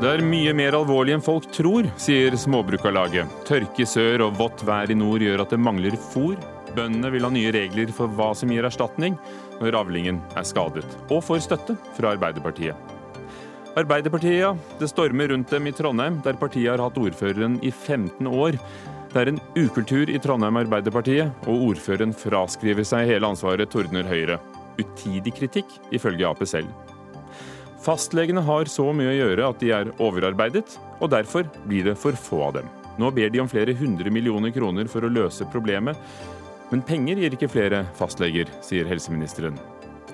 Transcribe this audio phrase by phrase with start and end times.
[0.00, 3.28] Det er mye mer alvorlig enn folk tror, sier Småbrukarlaget.
[3.44, 6.38] Tørke i sør og vått vær i nord gjør at det mangler fôr.
[6.72, 9.18] Bøndene vil ha nye regler for hva som gir erstatning
[9.58, 12.72] når avlingen er skadet, og får støtte fra Arbeiderpartiet.
[13.76, 14.56] Arbeiderpartiet.
[14.80, 18.56] Det stormer rundt dem i Trondheim, der partiet har hatt ordføreren i 15 år.
[19.10, 24.36] Det er en ukultur i Trondheim Arbeiderpartiet, og ordføreren fraskriver seg hele ansvaret, tordner Høyre.
[24.78, 26.70] Utidig kritikk, ifølge Ap selv.
[27.82, 32.14] Fastlegene har så mye å gjøre at de er overarbeidet, og derfor blir det for
[32.14, 32.70] få av dem.
[33.02, 35.98] Nå ber de om flere hundre millioner kroner for å løse problemet.
[36.70, 39.58] Men penger gir ikke flere fastleger, sier helseministeren.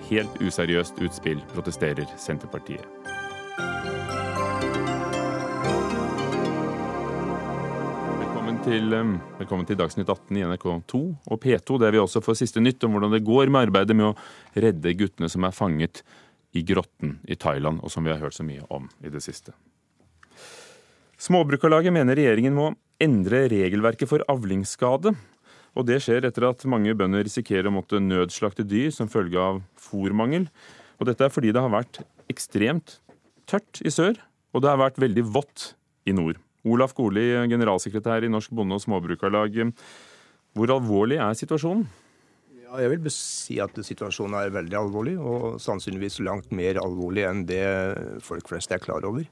[0.08, 2.95] Helt useriøst utspill, protesterer Senterpartiet.
[8.66, 8.90] Til,
[9.38, 10.98] velkommen til Dagsnytt 18 i NRK2
[11.30, 14.08] og P2, der vi også får siste nytt om hvordan det går med arbeidet med
[14.08, 14.16] å
[14.58, 16.00] redde guttene som er fanget
[16.56, 19.54] i grotten i Thailand, og som vi har hørt så mye om i det siste.
[21.22, 25.14] Småbrukarlaget mener regjeringen må endre regelverket for avlingsskade.
[25.76, 29.60] Og det skjer etter at mange bønder risikerer å måtte nødslakte dyr som følge av
[29.78, 30.48] fòrmangel.
[30.98, 32.00] Og dette er fordi det har vært
[32.32, 32.98] ekstremt
[33.46, 34.18] tørt i sør,
[34.56, 35.70] og det har vært veldig vått
[36.08, 36.40] i nord.
[36.66, 39.60] Olaf Goli, generalsekretær i Norsk Bonde- og Småbrukarlag.
[40.56, 41.86] Hvor alvorlig er situasjonen?
[42.66, 47.44] Ja, jeg vil si at situasjonen er veldig alvorlig, og sannsynligvis langt mer alvorlig enn
[47.46, 47.62] det
[48.26, 49.22] folk flest er klar over.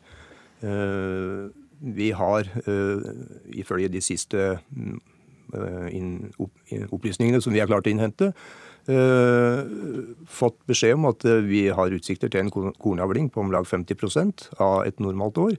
[0.63, 3.09] Eh, vi har, eh,
[3.53, 4.61] ifølge de siste
[5.55, 5.89] eh,
[6.95, 8.33] opplysningene som vi har klart å innhente,
[10.29, 14.85] fått beskjed om at vi har utsikter til en kornavling på om lag 50% av
[14.85, 15.55] et normalt år.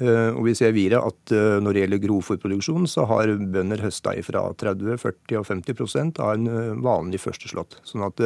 [0.00, 4.14] Eh, og vi ser videre at eh, når det gjelder grovfòrproduksjon, så har bønder høsta
[4.24, 7.76] fra 30, 40 og 50% av en eh, vanlig førsteslått.
[7.86, 8.22] Sånn at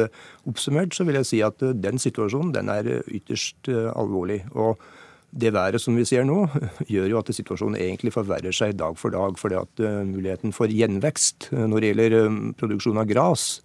[0.47, 4.41] oppsummert så vil jeg si at den situasjonen den er ytterst alvorlig.
[4.55, 4.79] Og
[5.37, 6.45] det været som vi ser nå,
[6.93, 9.35] gjør jo at situasjonen egentlig forverrer seg dag for dag.
[9.37, 13.59] fordi at muligheten for gjenvekst når det gjelder produksjon av gras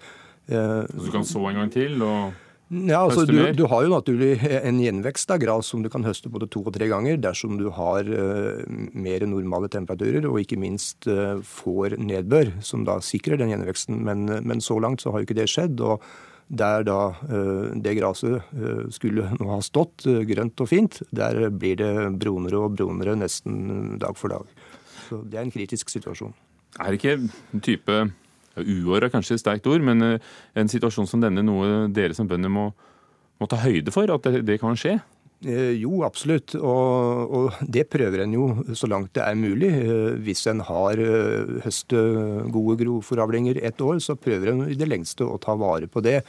[0.51, 2.03] Så du kan så en gang til?
[2.03, 2.33] og...
[2.73, 6.31] Ja, altså du, du, har jo naturlig en gjenvekst av gras som du kan høste
[6.33, 8.63] både to og tre ganger dersom du har uh,
[8.97, 14.01] mer normale temperaturer og ikke minst uh, får nedbør, som da sikrer den gjenveksten.
[14.07, 15.83] Men, men, så langt så har jo ikke det skjedd.
[15.85, 16.01] og
[16.53, 18.49] der da uh, det gresset
[18.93, 21.93] skulle nå ha stått grønt og fint, der blir det
[22.25, 24.49] brunere og brunere nesten dag for dag.
[25.11, 26.33] Så det er en kritisk situasjon.
[26.81, 28.03] Er det ikke en type
[28.61, 32.29] Uår er kanskje et sterkt ord, men eh, en situasjon som denne noe dere som
[32.29, 32.69] bønder må,
[33.41, 34.99] må ta høyde for at det, det kan skje?
[35.43, 36.55] Eh, jo, absolutt.
[36.59, 38.47] Og, og, det prøver en jo
[38.79, 39.73] så langt det er mulig.
[39.83, 41.03] Eh, hvis en har
[41.65, 42.03] høste
[42.55, 46.21] gode groforavlinger ett år, så prøver en i det lengste å ta vare på det.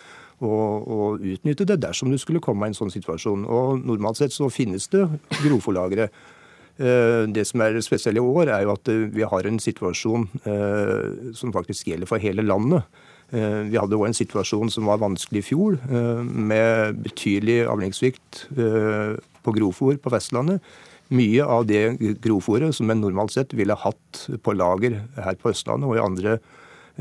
[0.44, 3.46] Og, og, utnytte det dersom du skulle komme i en sånn situasjon.
[3.46, 5.06] Og Normalt sett så finnes det
[5.44, 6.10] grovfòrlagre.
[6.82, 10.26] Eh, det som er spesielt i år, er jo at eh, vi har en situasjon
[10.50, 12.88] eh, som faktisk gjelder for hele landet.
[13.34, 15.80] Vi hadde òg en situasjon som var vanskelig i fjor,
[16.22, 20.62] med betydelig avlingssvikt på grovfòr på Vestlandet.
[21.10, 25.90] Mye av det grovfòret som en normalt sett ville hatt på lager her på Østlandet
[25.90, 26.36] og i andre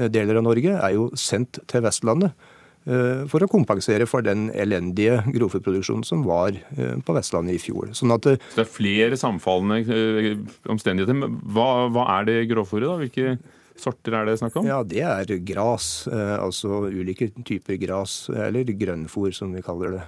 [0.08, 2.32] deler av Norge, er jo sendt til Vestlandet.
[2.82, 7.92] Eh, for å kompensere for den elendige grovfòrproduksjonen som var eh, på Vestlandet i fjor.
[7.94, 10.36] Sånn at, eh, Så det er flere sammenfallende
[10.72, 11.26] omstendigheter.
[11.54, 12.96] Hva, hva er det grovfòret, da?
[13.02, 13.36] Hvilke
[13.82, 14.66] sorter er det snakk om?
[14.66, 16.06] Ja, Det er gras.
[16.12, 20.02] Altså ulike typer gras, eller grønnfòr som vi kaller det.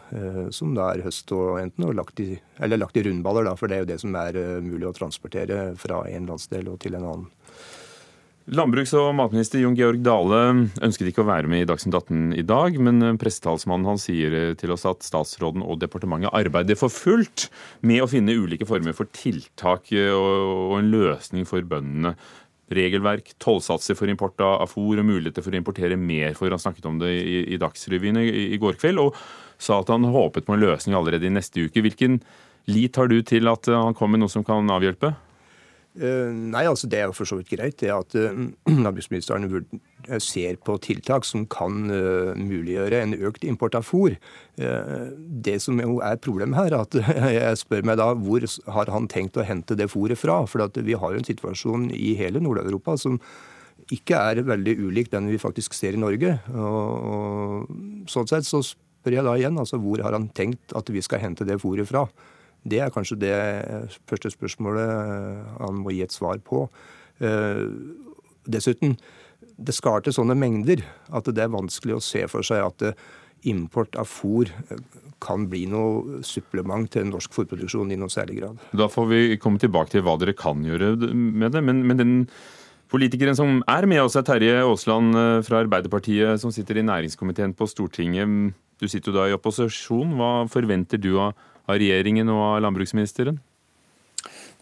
[0.54, 3.70] Som da er høst og enten og lagt i, eller lagt i rundballer, da, for
[3.70, 7.08] det er jo det som er mulig å transportere fra en landsdel og til en
[7.08, 7.30] annen.
[8.44, 12.43] Landbruks- og matminister Jon Georg Dale ønsket ikke å være med i Dagsnytt 18 i
[12.44, 17.47] dag, men pressetalsmannen han sier til oss at statsråden og departementet arbeider for fullt
[17.81, 22.12] med å finne ulike former for tiltak og en løsning for bøndene.
[22.69, 26.53] Regelverk, tollsatser for import av fôr og muligheter for å importere mer for.
[26.53, 29.20] Han snakket om det i, Dagsrevyen i, går kveld og
[29.56, 31.81] sa at han håpet på en løsning allerede i neste uke.
[31.81, 32.20] Hvilken
[32.69, 35.17] lit har du til at han kommer med noe som kan avhjelpe?
[35.94, 38.35] Eh, nei, altså Det er jo for så vidt greit det at uh,
[38.85, 44.17] landbruksministeren eh, ser på tiltak som kan muliggjøre en økt import av fôr.
[44.55, 46.99] Det som jo er problemet her, at
[47.38, 48.44] jeg spør meg da hvor
[48.75, 50.43] har han tenkt å hente det fôret fra?
[50.50, 53.20] For vi har jo en situasjon i hele Nord-Europa som
[53.93, 56.38] ikke er veldig ulik den vi faktisk ser i Norge.
[56.52, 60.90] Og, og Sånn sett så spør jeg da igjen, altså hvor har han tenkt at
[60.93, 62.05] vi skal hente det fôret fra?
[62.64, 63.34] Det er kanskje det
[64.08, 64.88] første spørsmålet
[65.61, 66.64] han må gi et svar på.
[67.20, 67.66] Eh,
[68.49, 68.96] dessuten,
[69.55, 70.82] det skal til sånne mengder
[71.14, 72.96] at det er vanskelig å se for seg at
[73.44, 74.50] import av fôr
[75.25, 78.61] kan bli noe supplement til norsk fôrproduksjon i noe særlig grad.
[78.76, 81.62] Da får vi komme tilbake til hva dere kan gjøre med det.
[81.64, 82.14] Men, men den
[82.93, 87.56] politikeren som er med oss, er Terje Aasland eh, fra Arbeiderpartiet, som sitter i næringskomiteen
[87.56, 88.55] på Stortinget.
[88.81, 90.16] Du sitter jo da i opposisjon.
[90.19, 91.34] Hva forventer du av
[91.70, 93.40] regjeringen og av landbruksministeren?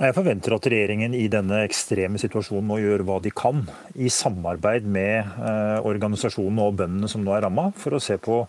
[0.02, 3.60] Jeg forventer at regjeringen i denne ekstreme situasjonen må gjøre hva de kan,
[3.94, 8.40] i samarbeid med eh, organisasjonene og bøndene som nå er ramma, for å se på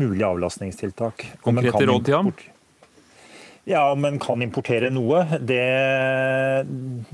[0.00, 1.26] mulige avlastningstiltak.
[1.44, 2.32] Konkrete råd til ham?
[3.68, 5.62] Ja, Om en kan importere noe, det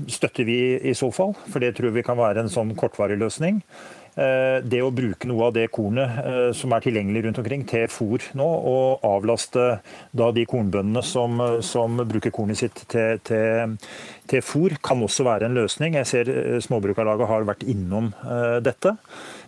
[0.09, 1.35] støtter vi i så fall.
[1.49, 3.59] For det tror vi kan være en sånn kortvarig løsning.
[4.17, 7.85] Eh, det å bruke noe av det kornet eh, som er tilgjengelig rundt omkring til
[7.91, 9.67] fôr nå, og avlaste
[10.17, 13.77] da de kornbøndene som, som bruker kornet sitt til, til,
[14.31, 15.99] til fôr, kan også være en løsning.
[15.99, 18.11] Jeg ser eh, Småbrukarlaget har vært innom
[18.63, 18.95] dette.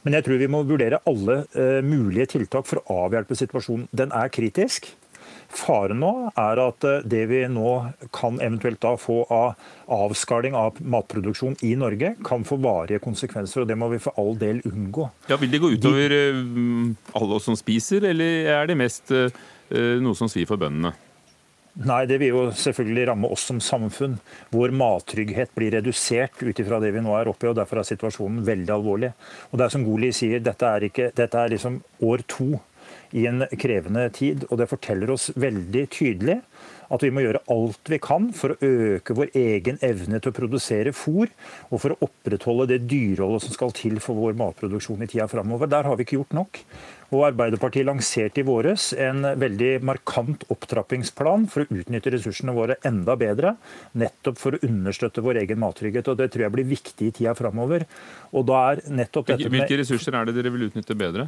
[0.06, 1.42] Men jeg tror vi må vurdere alle
[1.86, 3.88] mulige tiltak for å avhjelpe situasjonen.
[3.96, 4.90] Den er kritisk.
[5.52, 7.74] Faren nå er at eh, det vi nå
[8.16, 9.60] kan eventuelt da få av
[9.92, 13.64] avskaling av matproduksjon i Norge, kan få varige konsekvenser.
[13.64, 15.10] og Det må vi for all del unngå.
[15.28, 16.18] Ja, Vil det gå utover.
[16.18, 16.42] Eh,
[17.20, 19.32] alle oss som spiser, eller er det mest eh,
[20.02, 20.94] noe som svir for bøndene?
[21.72, 24.18] Nei, det vil jo selvfølgelig ramme oss som samfunn.
[24.52, 27.88] Vår mattrygghet blir redusert ut ifra det vi nå er oppe i, og derfor er
[27.88, 29.14] situasjonen veldig alvorlig.
[29.52, 32.50] Og det er som Goli sier, dette er, ikke, dette er liksom år to
[33.18, 34.46] i en krevende tid.
[34.50, 36.42] Og det forteller oss veldig tydelig
[36.92, 40.36] at vi må gjøre alt vi kan for å øke vår egen evne til å
[40.36, 41.32] produsere fôr,
[41.72, 45.72] og for å opprettholde det dyreholdet som skal til for vår matproduksjon i tida framover.
[45.72, 46.60] Der har vi ikke gjort nok.
[47.12, 53.18] Og Arbeiderpartiet lanserte i våres en veldig markant opptrappingsplan for å utnytte ressursene våre enda
[53.20, 53.58] bedre,
[54.00, 56.08] nettopp for å understøtte vår egen mattrygghet.
[56.08, 57.88] og Det tror jeg blir viktig i tida framover.
[59.52, 61.28] Hvilke ressurser er det dere vil utnytte bedre?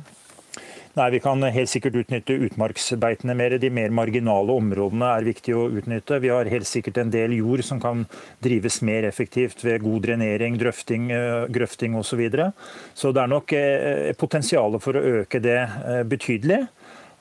[0.94, 3.56] Nei, Vi kan helt sikkert utnytte utmarksbeitene mer.
[3.58, 6.20] De mer marginale områdene er viktig å utnytte.
[6.22, 8.04] Vi har helt sikkert en del jord som kan
[8.46, 12.14] drives mer effektivt ved god drenering, drøfting, eh, grøfting osv.
[12.14, 12.52] Så, videre.
[12.94, 16.68] så det er nok eh, potensial for å øke det eh, betydelig.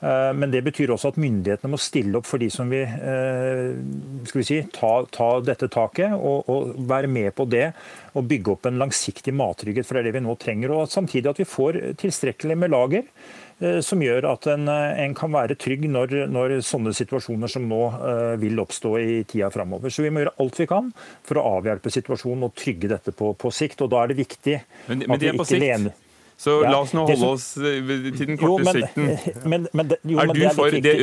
[0.03, 2.89] Men det betyr også at myndighetene må stille opp for de som vil
[4.27, 7.69] vi si, ta, ta dette taket, og, og, være med på det.
[8.11, 10.75] Og bygge opp en langsiktig mattrygghet, for det er det vi nå trenger.
[10.75, 13.07] Og samtidig at vi får tilstrekkelig med lager.
[13.61, 17.67] Eh, som gjør at en, eh, en kan være trygg når, når, sånne situasjoner som
[17.69, 19.93] nå uh, vil oppstå i tida framover.
[19.93, 20.89] Så vi må gjøre alt vi kan
[21.27, 23.83] for å avhjelpe situasjonen og trygge dette på, på sikt.
[23.85, 24.57] Og da er det viktig
[24.89, 25.61] men, men det er på sikt.
[25.63, 25.93] Lene.
[26.43, 29.45] Så ja, la oss nå holde oss til den korte jo, sikten.
[29.47, 30.95] Men, men, jo, er du det er for, det,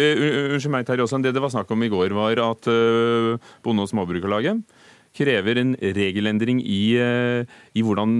[0.50, 1.24] Unnskyld meg, Terje Aasland.
[1.24, 4.60] Det det var snakk om i går, var at uh, Bonde- og Småbrukarlaget
[5.16, 8.14] krever en regelendring i, eh, i, hvordan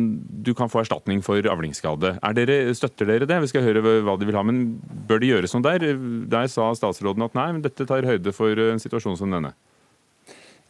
[0.45, 2.17] du kan få erstatning for avlingsskade.
[2.37, 3.41] Dere, støtter dere det?
[3.45, 5.87] Vi skal høre hva de vil ha, men bør det gjøres sånn der?
[6.31, 9.55] Der sa statsråden at nei, men dette tar høyde for en situasjon som denne.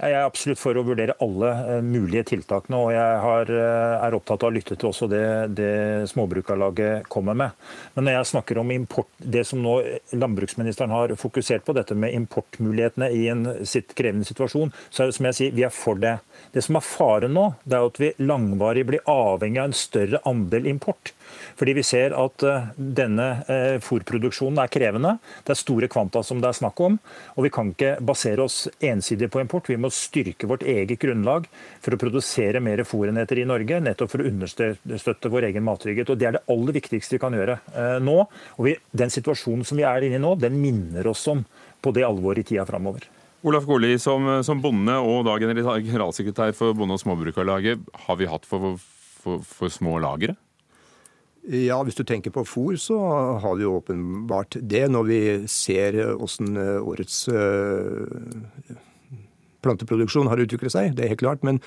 [0.00, 4.14] Jeg er absolutt for å vurdere alle mulige mulige tiltakene, og jeg har, eh, er
[4.14, 7.50] opptatt av å lytte til også det, det Småbrukarlaget kommer med.
[7.94, 9.80] Men når jeg snakker om import, det som nå
[10.12, 15.14] landbruksministeren har fokusert på, dette med importmulighetene i en sitt krevende situasjon, så er det
[15.14, 16.18] som jeg sier, vi er for det.
[16.52, 20.22] Det som er faren nå, det er at vi langvarig blir avhengig av en større
[20.26, 21.14] andel import.
[21.60, 25.10] Fordi vi ser at eh, denne eh, fôrproduksjonen er krevende.
[25.44, 26.96] Det er store kvanta som det er snakk om.
[27.36, 29.68] Og vi kan ikke basere oss ensidig på import.
[29.68, 31.50] Vi må styrke vårt eget grunnlag
[31.84, 36.08] for å produsere mer fôrenheter i Norge, nettopp for å understøtte vår egen mattrygghet.
[36.08, 38.18] Og Det er det aller viktigste vi kan gjøre eh, nå.
[38.56, 41.44] Og vi, Den situasjonen som vi er inne i nå, den minner oss om
[41.80, 43.04] på det alvoret i tida framover.
[43.44, 48.48] Olaf Goli, som, som, bonde og da generalsekretær for Bonde- og Småbrukarlaget, har vi hatt
[48.48, 48.78] for,
[49.20, 50.40] for, for små lagre?
[51.48, 52.98] Ja, Hvis du tenker på fôr, så
[53.40, 58.76] har vi åpenbart det, når vi ser åssen eh, årets eh,
[59.64, 60.92] planteproduksjon har utviklet seg.
[60.96, 61.46] Det er helt klart.
[61.46, 61.62] Men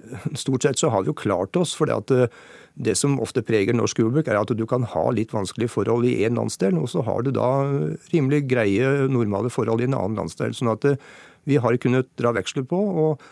[0.00, 1.74] eh, stort sett så har vi jo klart oss.
[1.76, 2.30] For det,
[2.72, 6.22] det som ofte preger norsk jordbruk, er at du kan ha litt vanskelige forhold i
[6.24, 7.50] én landsdel, og så har du da
[8.14, 10.56] rimelig greie, normale forhold i en annen landsdel.
[10.56, 10.88] Sånn at
[11.48, 12.80] vi har kunnet dra veksler på.
[12.80, 13.28] og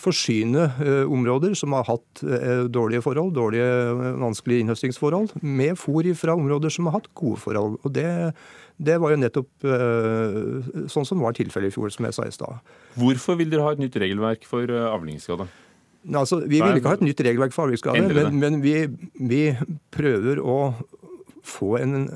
[0.00, 6.10] forsyne eh, områder som har hatt eh, dårlige forhold, dårlige, eh, vanskelige innhøstingsforhold, med fôr
[6.18, 7.78] fra områder som har hatt gode forhold.
[7.80, 8.06] Og det,
[8.76, 9.66] det var jo nettopp
[10.90, 12.60] sånn som var tilfellet i fjor, som jeg sa i stad.
[13.00, 15.48] Hvorfor vil dere ha et nytt regelverk for avlingsskade?
[16.16, 18.74] Altså, vi vil ikke ha et nytt regelverk for avlingsskade, men, men vi,
[19.20, 19.42] vi,
[19.92, 20.72] prøver å
[21.44, 22.08] få en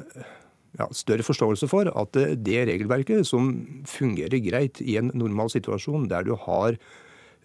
[0.79, 3.53] ja, større forståelse for at det regelverket som
[3.89, 6.81] fungerer greit i en normal situasjon, der du har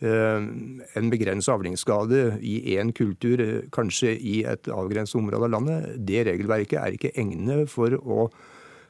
[0.02, 3.42] en begrenset avlingsskade i én kultur,
[3.76, 8.30] kanskje i et avgrenset område av landet, det regelverket er ikke egnet for å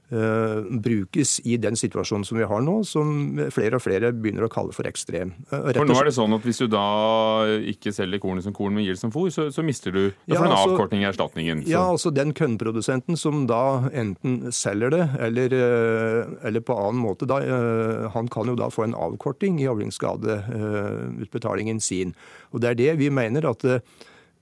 [0.09, 4.73] brukes i den situasjonen som vi har nå, som flere og flere begynner å kalle
[4.73, 5.33] for ekstrem.
[5.51, 6.85] Uh, for nå er det sånn at Hvis du da
[7.69, 10.13] ikke selger kornet som korn, men gir det som fôr, så, så mister du ja,
[10.39, 11.57] en altså, avkortning i erstatningen.
[11.63, 11.69] Så.
[11.73, 13.63] Ja, altså Den kornprodusenten som da
[13.93, 17.37] enten selger det, eller, uh, eller på annen måte, da,
[18.13, 22.09] han kan jo da få en avkorting i avlingsskadeutbetalingen sin.
[22.53, 23.61] Og Det er det vi mener at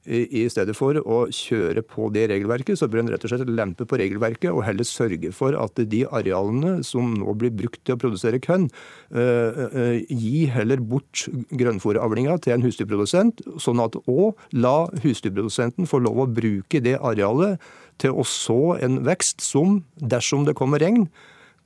[0.07, 3.87] i stedet for å kjøre på det regelverket, så bør en rett og slett lempe
[3.87, 8.01] på regelverket og heller sørge for at de arealene som nå blir brukt til å
[8.01, 8.69] produsere kønn,
[9.11, 16.01] eh, eh, gi heller bort grønnfòravlinga til en husdyrprodusent, sånn at òg la husdyrprodusenten få
[16.03, 17.59] lov å bruke det arealet
[18.01, 21.07] til å så en vekst som, dersom det kommer regn,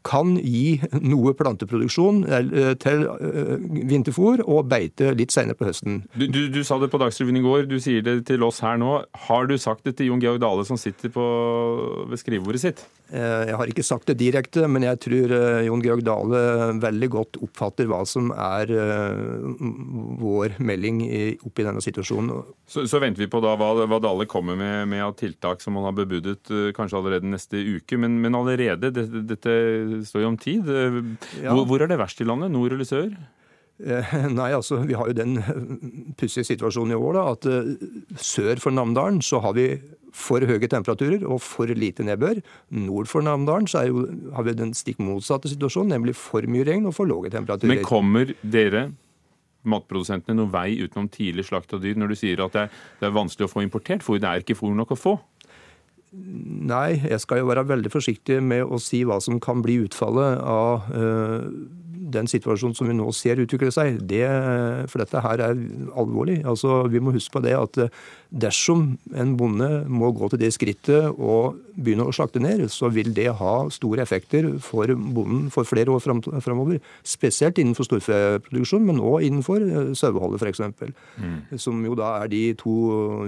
[0.08, 3.52] kan gi noe planteproduksjon eh, til eh,
[3.92, 6.02] vinterfôr og beite litt senere på høsten.
[6.16, 8.80] Du, du, du sa det på Dagsrevyen i går, du sier det til oss her
[8.82, 8.96] nå.
[9.28, 11.26] Har du sagt det til Jon Georg Dale som sitter på,
[12.10, 12.84] ved skrivebordet sitt?
[13.12, 15.36] Eh, jeg har ikke sagt det direkte, men jeg tror
[15.68, 16.42] Jon Georg Dale
[16.82, 18.72] veldig godt oppfatter hva som er
[20.22, 21.04] vår melding
[21.46, 22.42] oppi denne situasjonen.
[22.66, 25.78] Så, så venter vi på da hva, hva Dale kommer med, med av tiltak som
[25.78, 28.00] han har bebudet kanskje allerede neste uke.
[28.02, 29.56] Men, men allerede, dette, dette
[30.08, 30.68] står jo om tid.
[31.42, 31.54] Ja.
[31.54, 32.54] Hvor, hvor, er det verst i landet?
[32.54, 33.10] Nord eller sør?
[33.82, 35.40] Eh, nei, altså Vi har jo den
[36.20, 39.74] pussige situasjonen i år da, at uh, sør for Namdalen så har vi
[40.12, 42.42] for høye temperaturer og for lite nedbør.
[42.76, 44.04] Nord for Namdalen så jo,
[44.36, 47.72] har vi den stikk motsatte situasjonen, nemlig for mye regn og for lave temperaturer.
[47.72, 48.90] Men kommer dere
[49.62, 53.08] matprodusentene noen vei utenom tidlig slakt av dyr når du sier at det er, det
[53.08, 54.20] er vanskelig å få importert fôr?
[54.22, 55.16] Det er ikke fôr nok å få?
[56.12, 60.42] Nei, jeg skal jo være veldig forsiktig med å si hva som kan bli utfallet
[60.44, 61.46] av uh,
[62.12, 64.02] den situasjonen som vi nå ser utvikle seg.
[64.10, 64.26] Det,
[64.92, 65.62] for dette her er
[65.96, 66.42] alvorlig.
[66.44, 67.80] Altså, vi må huske på det at
[68.32, 73.12] dersom en bonde må gå til det skrittet og begynne å slakte ned, så vil
[73.16, 76.04] det ha store effekter for bonden for flere år
[76.44, 76.80] framover.
[77.08, 80.64] Spesielt innenfor storfeproduksjon, men òg innenfor eh, saueholdet f.eks.
[81.20, 81.36] Mm.
[81.60, 82.76] Som jo da er de to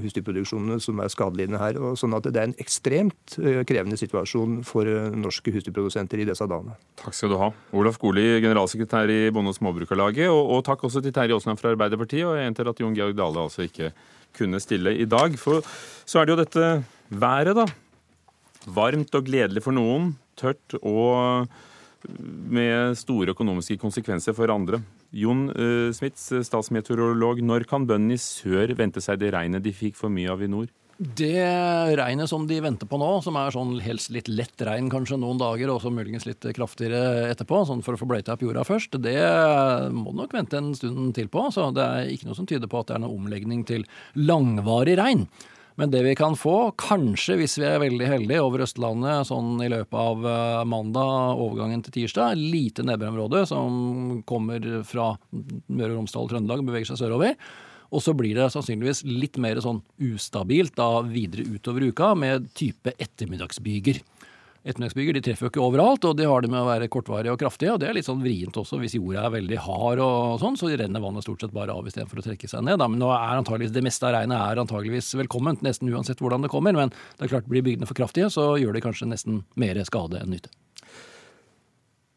[0.04, 1.80] husdyrproduksjonene som er skadelidende her.
[1.84, 6.30] Og sånn at det er en ekstremt eh, krevende situasjon for eh, norske husdyrprodusenter i
[6.32, 6.78] disse dagene.
[7.04, 7.52] Takk skal du ha.
[7.76, 11.76] Olaf Goli, generalsekretær i Bonde- og Småbrukarlaget, og, og takk også til Terje Aasland fra
[11.76, 13.92] Arbeiderpartiet, og jeg gjentar at Jon Georg Dale altså ikke
[14.38, 15.38] kunne stille i dag.
[15.40, 15.64] For
[16.06, 16.72] så er det jo dette
[17.10, 17.68] været, da.
[18.74, 21.48] Varmt og gledelig for noen, tørt og
[22.04, 24.82] med store økonomiske konsekvenser for andre.
[25.14, 30.00] Jon uh, Smits, statsmeteorolog, når kan bøndene i sør vente seg det regnet de fikk
[30.00, 30.72] for mye av i nord?
[30.98, 31.46] Det
[31.98, 35.40] regnet som de venter på nå, som er sånn helst litt lett regn kanskje noen
[35.42, 39.00] dager, og så muligens litt kraftigere etterpå, sånn for å få bløyta opp jorda først,
[39.02, 39.18] det
[39.96, 41.48] må du nok vente en stund til på.
[41.56, 43.88] Så det er ikke noe som tyder på at det er noen omlegning til
[44.20, 45.26] langvarig regn.
[45.82, 49.72] Men det vi kan få, kanskje hvis vi er veldig heldige over Østlandet sånn i
[49.74, 56.28] løpet av eh, mandag, overgangen til tirsdag, lite nedbørområde som kommer fra Møre og Romsdal
[56.28, 57.34] og Trøndelag og beveger seg sørover.
[57.94, 62.96] Og så blir det sannsynligvis litt mer sånn ustabilt da videre utover uka med type
[62.98, 64.02] ettermiddagsbyger.
[64.64, 67.42] Ettermiddagsbyger de treffer jo ikke overalt, og de har det med å være kortvarige og
[67.42, 67.74] kraftige.
[67.74, 68.80] og Det er litt sånn vrient også.
[68.80, 72.24] Hvis jorda er veldig hard og sånn, så renner vannet stort sett bare av istedenfor
[72.24, 72.80] å trekke seg ned.
[72.80, 72.88] Da.
[72.88, 76.80] Men nå er det meste av regnet er antageligvis velkomment, nesten uansett hvordan det kommer.
[76.80, 80.24] Men det er klart, blir bygdene for kraftige, så gjør det kanskje nesten mer skade
[80.24, 80.54] enn nytte.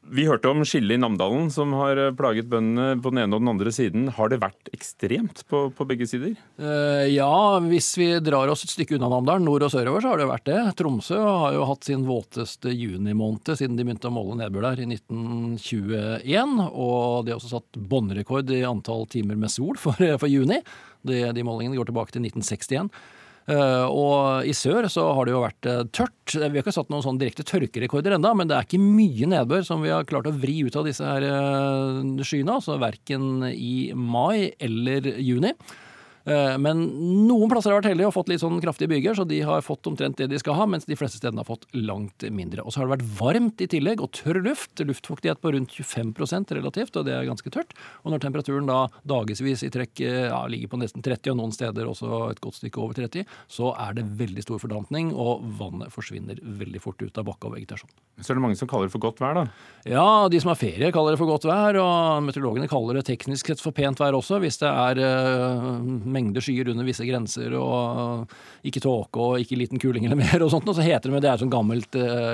[0.07, 3.43] Vi hørte om skillet i Namdalen som har eh, plaget bøndene på den ene og
[3.43, 4.07] den andre siden.
[4.15, 6.37] Har det vært ekstremt på, på begge sider?
[6.61, 10.23] Uh, ja, hvis vi drar oss et stykke unna Namdalen, nord og sørover, så har
[10.23, 10.61] det vært det.
[10.79, 14.89] Tromsø har jo hatt sin våteste junimåned siden de begynte å måle nedbør der i
[14.95, 16.57] 1921.
[16.71, 20.63] Og de har også satt båndrekord i antall timer med sol for, for juni.
[21.07, 22.95] De, de målingene går tilbake til 1961.
[23.47, 26.35] Eh, og i sør så har det jo vært eh, tørt.
[26.35, 29.63] Vi har ikke satt noen sånn direkte tørkerekorder ennå, men det er ikke mye nedbør
[29.67, 32.59] som vi har klart å vri ut av disse her eh, skyene.
[32.59, 35.55] Altså verken i mai eller juni.
[36.27, 36.83] Eh, men
[37.29, 39.87] noen plasser har vært heldige og fått litt sånn kraftige byger, så de har fått
[39.87, 42.65] omtrent det de skal ha, mens de fleste stedene har fått langt mindre.
[42.67, 44.83] Og så har det vært varmt i tillegg, og tørr luft.
[44.87, 47.77] Luftfuktighet på rundt 25% relativt, og det er ganske tørt.
[48.03, 51.55] Og når temperaturen da dagevis i trekk eh, ja, ligger på nesten 30, og noen
[51.55, 55.95] steder også et godt stykke over 30, så er det veldig stor fordampning, og vannet
[55.95, 57.93] forsvinner veldig fort ut av bakke og vegetasjon.
[58.19, 59.47] Så er det mange som kaller det for godt vær, da?
[59.87, 63.53] Ja, de som har ferie kaller det for godt vær, og meteorologene kaller det teknisk
[63.53, 65.83] sett for pent vær også, hvis det er uh,
[66.17, 68.33] mengde skyer under visse grenser, og
[68.67, 71.25] ikke tåke og ikke liten kuling eller mer, og sånt, og så heter det men
[71.25, 72.33] det er sånn gammelt, uh,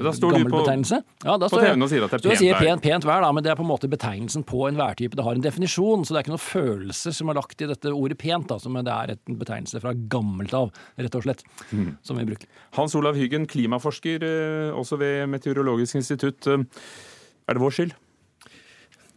[0.00, 1.02] gammel på, betegnelse.
[1.24, 2.64] Ja, da står på TV-en og sier at det er pent vær.
[2.64, 5.18] Pent, pent vær, da, men det er på en måte betegnelsen på en værtype.
[5.18, 7.94] Det har en definisjon, så det er ikke noen følelse som er lagt i dette
[7.94, 11.88] ordet pent, da, men det er en betegnelse fra gammelt av, rett og slett, mm.
[12.06, 12.50] som vi bruker.
[12.78, 14.26] Hans Olav Hyggen, klimaforsker
[14.74, 16.48] også ved Meteorologisk institutt.
[16.48, 17.96] Er det vår skyld?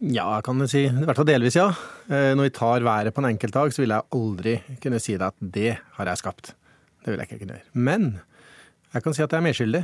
[0.02, 0.88] Ja, kan du si.
[0.88, 1.68] I hvert fall delvis, ja.
[2.10, 5.28] Eh, når vi tar været på en enkeltdag, så vil jeg aldri kunne si deg
[5.28, 6.54] at det har jeg skapt.
[7.04, 7.70] Det vil jeg ikke kunne gjøre.
[7.86, 8.08] Men
[8.92, 9.82] jeg kan si at jeg er medskyldig.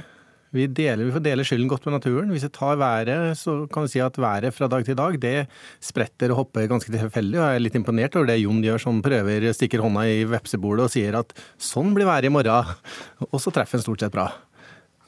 [0.57, 2.33] Vi, deler, vi får dele skylden godt med naturen.
[2.33, 5.37] Hvis vi tar været, så kan vi si at været fra dag til dag det
[5.85, 7.39] spretter og hopper ganske tilfeldig.
[7.39, 10.89] Og jeg er litt imponert over det Jon gjør, som prøver, stikker hånda i vepsebolet
[10.89, 12.75] og sier at sånn blir været i morgen.
[13.31, 14.31] Og så treffer en stort sett bra.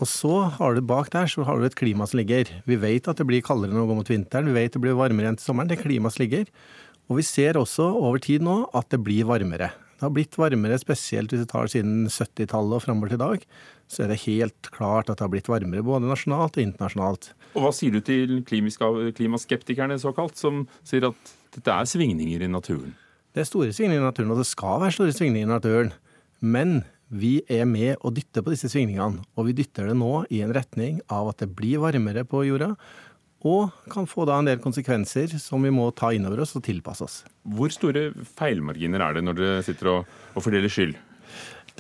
[0.01, 2.49] Og så har du bak der så har du et klima som ligger.
[2.65, 4.97] Vi vet at det blir kaldere når vi går mot vinteren, vi vet det blir
[4.97, 5.69] varmere enn til sommeren.
[5.69, 6.49] Det er klimaet som ligger.
[7.11, 9.73] Og vi ser også over tid nå at det blir varmere.
[10.01, 13.43] Det har blitt varmere, spesielt hvis vi tar siden 70-tallet og framover til i dag.
[13.91, 17.33] Så er det helt klart at det har blitt varmere, både nasjonalt og internasjonalt.
[17.53, 22.95] Og Hva sier du til klimaskeptikerne, såkalt, som sier at dette er svingninger i naturen?
[23.37, 25.93] Det er store svingninger i naturen, og det skal være store svingninger i naturen.
[26.41, 26.81] Men
[27.11, 30.55] vi er med og dytter på disse svingningene, og vi dytter det nå i en
[30.55, 32.73] retning av at det blir varmere på jorda,
[33.41, 36.65] og kan få da en del konsekvenser som vi må ta inn over oss og
[36.67, 37.23] tilpasse oss.
[37.57, 40.99] Hvor store feilmarginer er det når dere sitter og, og fordeler skyld?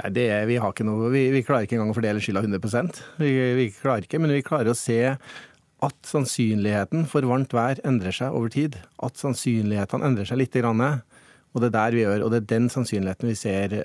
[0.01, 3.01] Nei, det, vi, har ikke noe, vi, vi, klarer ikke engang å fordele skylda 100
[3.21, 5.03] vi, vi klarer ikke, Men vi klarer å se
[5.81, 8.79] at sannsynligheten for varmt vær endrer seg over tid.
[9.05, 10.57] At sannsynlighetene endrer seg litt.
[10.57, 13.77] Og det er der vi gjør, og det er den sannsynligheten vi ser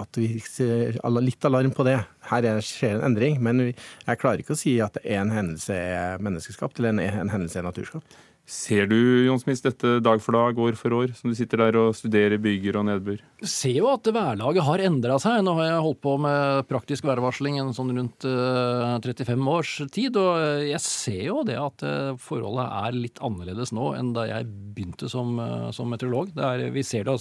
[0.00, 1.98] at vi ser litt alarm på det.
[2.30, 6.80] Her skjer en endring, men jeg klarer ikke å si at en hendelse er menneskeskapt
[6.80, 8.18] eller en hendelse er naturskapt.
[8.50, 11.76] Ser du Jon Smith, dette dag for dag, år for år, som du sitter der
[11.78, 13.20] og studerer byger og nedbør?
[13.44, 15.44] Jeg ser jo at værlaget har endra seg.
[15.46, 20.18] Nå har jeg holdt på med praktisk værvarsling en sånn rundt 35 eh, års tid,
[20.18, 24.50] og jeg ser jo det at eh, forholdet er litt annerledes nå enn da jeg
[24.50, 26.34] begynte som, eh, som meteorolog.
[26.34, 27.20] Er, vi ser det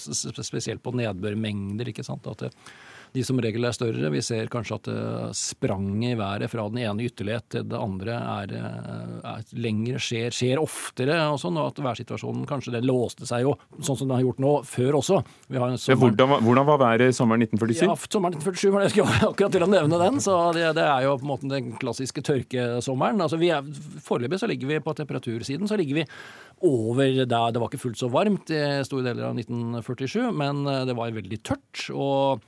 [0.50, 2.26] spesielt på nedbørmengder, ikke sant.
[2.26, 2.56] At det,
[3.16, 4.12] de som regel er større.
[4.14, 5.04] Vi ser kanskje at det
[5.38, 10.34] spranget i været fra den ene ytterlighet til det andre er, eh, er lengre, skjer,
[10.36, 14.20] skjer oftere og sånn, og at værsituasjonen kanskje det låste seg jo, sånn som det
[14.20, 15.22] har gjort nå, før også.
[15.50, 17.88] Hvordan, hvordan, var været sommeren 1947?
[17.88, 20.22] Ja, Sommeren 1947 var det jeg skulle akkurat til å nevne den.
[20.24, 23.22] så det, det, er jo på en måte den klassiske tørkesommeren.
[23.26, 23.66] Altså vi er,
[24.06, 26.08] Foreløpig så ligger vi på temperatursiden så ligger vi
[26.66, 30.84] over der det var ikke fullt så varmt i store deler av 1947, men eh,
[30.90, 31.88] det var veldig tørt.
[31.94, 32.44] og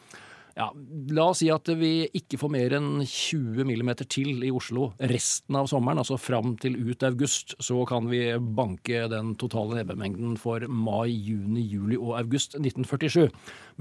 [0.57, 0.67] ja,
[1.15, 5.57] La oss si at vi ikke får mer enn 20 millimeter til i Oslo resten
[5.57, 7.55] av sommeren, altså fram til ut august.
[7.63, 13.31] Så kan vi banke den totale nedbørmengden for mai, juni, juli og august 1947.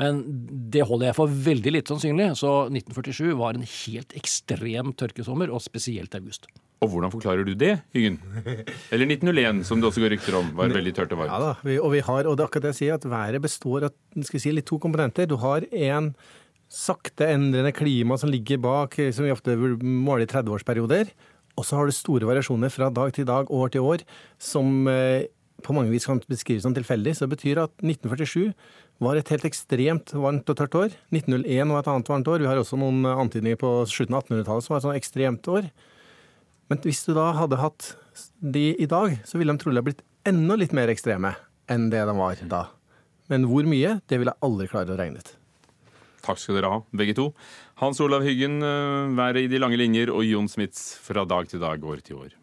[0.00, 0.22] Men
[0.72, 5.64] det holder jeg for veldig lite sannsynlig, så 1947 var en helt ekstrem tørkesommer, og
[5.64, 6.48] spesielt august.
[6.80, 8.16] Og hvordan forklarer du det, Hyggen?
[8.92, 11.34] Eller 1901, som det også går rykter om, var veldig tørt og varmt.
[11.34, 13.90] Ja da, og vi har, og det er akkurat det jeg sier, at været består
[13.90, 15.28] av skal vi si, litt to komponenter.
[15.28, 16.14] Du har en
[16.70, 21.10] sakte endrende klima som ligger bak, som vi ofte måler i 30-årsperioder.
[21.58, 24.04] Og så har du store variasjoner fra dag til dag, år til år,
[24.40, 25.26] som eh,
[25.60, 27.16] på mange vis kan beskrives som tilfeldig.
[27.16, 28.52] Så det betyr at 1947
[29.02, 30.96] var et helt ekstremt varmt og tørt år.
[31.12, 32.44] 1901 var et annet varmt år.
[32.44, 35.70] Vi har også noen antydninger på slutten av 1800-tallet som var et sånn ekstremt år.
[36.70, 37.94] Men hvis du da hadde hatt
[38.38, 41.34] de i dag, så ville de trolig ha blitt enda litt mer ekstreme
[41.70, 42.64] enn det de var da.
[43.30, 45.34] Men hvor mye, det vil jeg aldri klare å regne ut.
[46.24, 47.30] Takk skal dere ha, begge to.
[47.80, 51.60] Hans Olav Hyggen, eh, været i de lange linjer, og Jon Smits fra dag til
[51.60, 52.36] dag, år til år.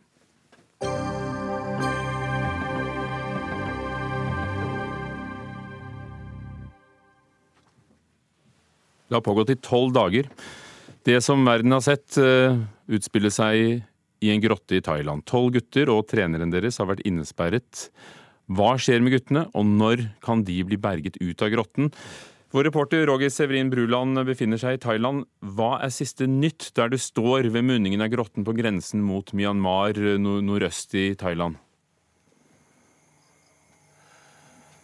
[9.07, 10.27] Det har pågått i tolv dager.
[11.07, 12.17] Det som verden har sett,
[12.91, 13.83] utspiller seg
[14.21, 15.25] i en grotte i Thailand.
[15.29, 17.87] Tolv gutter og treneren deres har vært innesperret.
[18.47, 21.91] Hva skjer med guttene, og når kan de bli berget ut av grotten?
[22.51, 25.25] Vår reporter Roger Severin Bruland befinner seg i Thailand.
[25.43, 29.97] Hva er siste nytt der du står ved munningen av grotten på grensen mot Myanmar
[30.23, 31.57] nordøst i Thailand?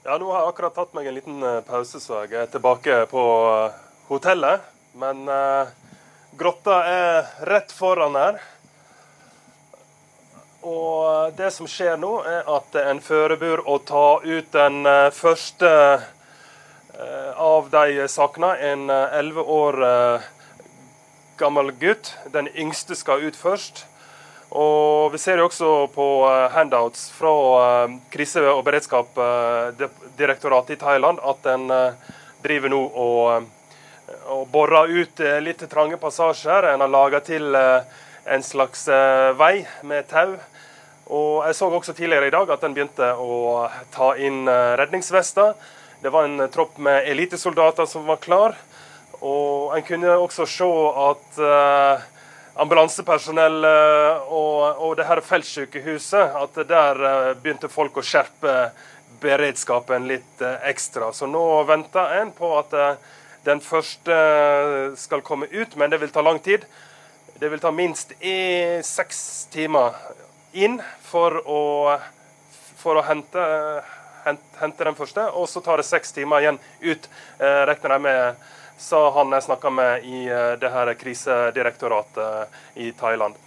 [0.04, 2.98] Ja, Nå har jeg akkurat tatt meg en liten eh, pause, så jeg er tilbake
[3.08, 3.78] på eh,
[4.10, 4.66] hotellet.
[5.00, 5.72] Men eh,
[6.36, 8.42] grotta er rett foran her.
[10.68, 14.84] Og det som skjer nå, er at en forbereder å ta ut den
[15.16, 15.72] første
[16.04, 16.13] Eh,
[17.36, 20.22] av de sakene en eh, elleve år eh,
[21.38, 22.18] gammel gutt.
[22.32, 23.86] Den yngste skal ut først.
[24.54, 31.72] Og Vi ser jo også på handouts fra krise- og beredskapsdirektoratet i Thailand at en
[32.44, 33.44] driver nå og,
[34.30, 36.64] og borer ut litt trange passasjer.
[36.70, 38.86] En har laga til en slags
[39.42, 40.38] vei med tau.
[41.10, 45.58] Og Jeg så også tidligere i dag at en begynte å ta inn redningsvester.
[46.04, 48.56] Det var en tropp med elitesoldater som var klar.
[49.24, 50.68] Og en kunne også se
[51.00, 52.02] at eh,
[52.60, 58.58] ambulansepersonell uh, og, og, det her feltsykehuset, at der uh, begynte folk å skjerpe
[59.24, 61.14] beredskapen litt ekstra.
[61.16, 62.76] Så nå venter en på at
[63.48, 64.20] den første
[65.00, 66.68] skal komme ut, men det vil ta lang tid.
[67.40, 68.38] Det vil ta minst i
[68.84, 69.96] seks timer
[70.52, 71.62] inn for å,
[72.84, 73.52] for å hente
[74.26, 77.08] hente den første, og så tar det seks timer igjen ut,
[77.40, 78.50] eh, regner jeg med,
[78.84, 83.40] sa han jeg snakka med i eh, det her krisedirektoratet i Thailand.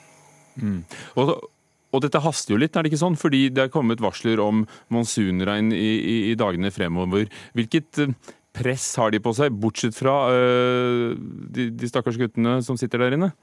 [0.56, 0.80] Mm.
[1.20, 1.34] Og,
[1.92, 3.18] og, dette haster jo litt, er det ikke sånn?
[3.20, 7.28] Fordi det er kommet varsler om monsunregn i, i, i dagene fremover.
[7.56, 8.14] Hvilket eh,
[8.56, 11.12] press har de på seg, bortsett fra øh,
[11.52, 13.34] de, de stakkars guttene som sitter der inne?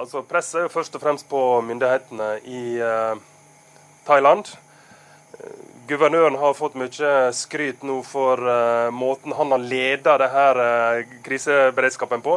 [0.00, 2.62] Altså, Presset er jo først og fremst på myndighetene i
[4.06, 4.48] Thailand.
[5.90, 12.22] Guvernøren har fått mye skryt nå for uh, måten han har ledet denne uh, kriseberedskapen
[12.22, 12.36] på.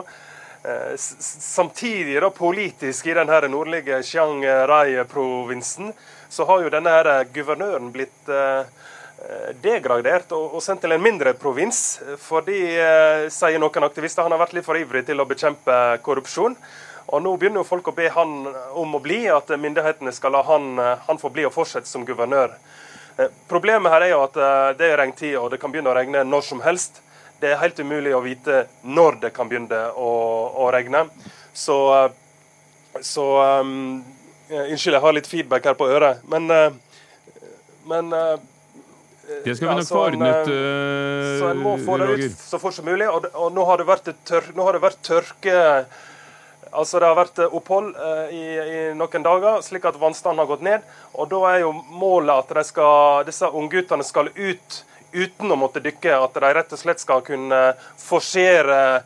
[0.64, 5.92] Uh, samtidig, da, politisk i denne nordlige Chiang Rai-provinsen,
[6.34, 8.32] så har jo denne her guvernøren blitt
[9.64, 12.00] degradert og, sendt til en mindre provins.
[12.20, 12.58] Fordi,
[13.32, 16.58] sier noen aktivister, han har vært litt for ivrig til å bekjempe korrupsjon.
[17.08, 18.48] Og Nå begynner jo folk å be han
[18.80, 22.56] om å bli, at myndighetene skal la han, han få bli og fortsette som guvernør.
[23.18, 25.98] Eh, problemet her er jo at eh, det er regntid, og det kan begynne å
[25.98, 27.02] regne når som helst.
[27.42, 30.10] Det er helt umulig å vite når det kan begynne å,
[30.64, 31.06] å regne.
[31.54, 33.28] Så, eh, så
[33.62, 34.02] um,
[34.54, 36.20] Unnskyld, jeg har litt feedback her på øret.
[36.30, 36.46] Men,
[37.90, 41.40] men det skal vi nok få ordnet, Roger.
[41.40, 43.08] Så en må få det ut så fort som mulig.
[43.10, 45.56] Og, og nå, har det vært tør, nå har det vært tørke
[46.74, 50.50] Altså Det har vært eh, opphold eh, i, i, noen dager, slik at vannstanden har
[50.50, 50.88] gått ned.
[51.14, 54.80] og Da er jo målet at de skal, disse ungguttene skal ut
[55.14, 56.16] uten å måtte dykke.
[56.18, 57.62] At de rett og slett skal kunne
[58.02, 59.04] forsere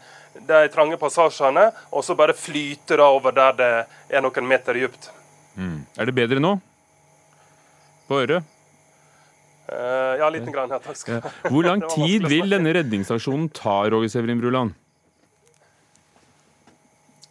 [0.47, 3.71] de trange passasjene, og så bare flyte da over der det
[4.13, 5.09] er noen meter dypt.
[5.57, 5.81] Mm.
[5.97, 6.53] Er det bedre nå?
[8.07, 8.53] På øret?
[9.67, 10.71] Uh, ja, liten grann.
[10.71, 11.31] Ja, takk skal ja.
[11.49, 14.77] Hvor lang tid vil denne redningsaksjonen ta, Roger Severin Bruland?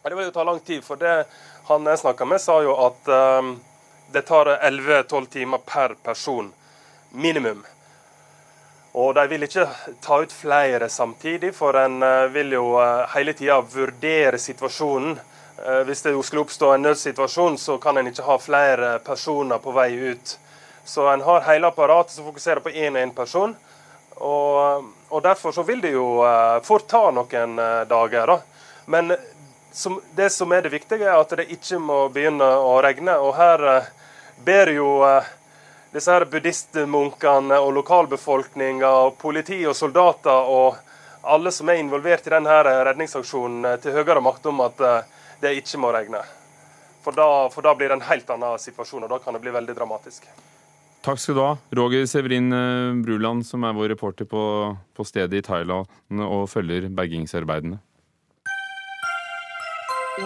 [0.09, 0.83] Det vil jo ta lang tid.
[0.83, 1.25] For det
[1.67, 3.57] han jeg snakka med, sa jo at um,
[4.11, 6.53] det tar 11-12 timer per person.
[7.11, 7.65] Minimum.
[8.93, 9.67] Og de vil ikke
[10.01, 15.19] ta ut flere samtidig, for en uh, vil jo uh, hele tida vurdere situasjonen.
[15.59, 19.75] Uh, hvis det skulle oppstå en nødsituasjon, så kan en ikke ha flere personer på
[19.75, 20.37] vei ut.
[20.87, 23.57] Så en har hele apparatet som fokuserer på én og én person.
[24.15, 26.23] Og, og, derfor så vil det jo
[26.63, 27.59] fort ta noen
[27.91, 28.31] dager.
[28.31, 28.39] da.
[28.87, 29.11] Men
[29.77, 33.13] som, det som er det viktige, er at det ikke må begynne å regne.
[33.21, 33.89] Og her eh,
[34.45, 35.27] ber jo eh,
[35.93, 40.81] disse her buddhistmunkene og lokalbefolkninga og politi og soldater og
[41.27, 42.57] alle som er involvert i denne
[42.89, 44.81] redningsaksjonen, eh, til høyere makt om at
[45.43, 46.23] det ikke må regne.
[47.05, 49.53] For da, for da blir det en helt annen situasjon, og da kan det bli
[49.53, 50.25] veldig dramatisk.
[51.05, 52.49] Takk skal du ha, Roger Severin
[53.05, 54.41] Bruland, som er vår reporter på,
[54.97, 55.85] på stedet i Thailand
[56.25, 57.77] og følger bergingsarbeidene.
[60.17, 60.23] Det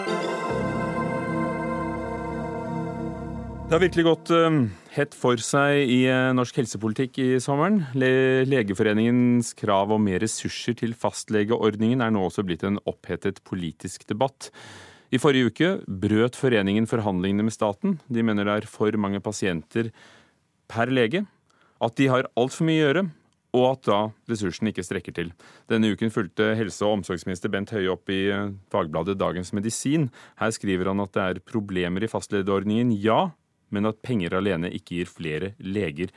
[3.76, 4.48] har virkelig gått uh,
[4.96, 7.82] hett for seg i uh, norsk helsepolitikk i sommeren.
[7.92, 14.08] Le Legeforeningens krav om mer ressurser til fastlegeordningen er nå også blitt en opphetet politisk
[14.08, 14.48] debatt.
[15.12, 18.00] I forrige uke brøt foreningen forhandlingene med staten.
[18.08, 19.92] De mener det er for mange pasienter
[20.72, 21.26] per lege,
[21.84, 23.04] at de har altfor mye å gjøre,
[23.52, 23.98] og at da
[24.30, 25.32] ressursene ikke strekker til.
[25.70, 30.08] Denne uken fulgte helse- og omsorgsminister Bent Høie opp i eh, fagbladet Dagens Medisin.
[30.40, 33.30] Her skriver han at det er problemer i fastlegeordningen, ja,
[33.72, 36.12] men at penger alene ikke gir flere leger.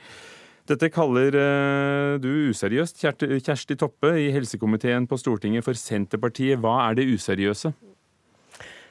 [0.66, 6.58] Dette kaller uh, du useriøst, Kjersti Toppe i helsekomiteen på Stortinget for Senterpartiet.
[6.58, 7.70] Hva er det useriøse?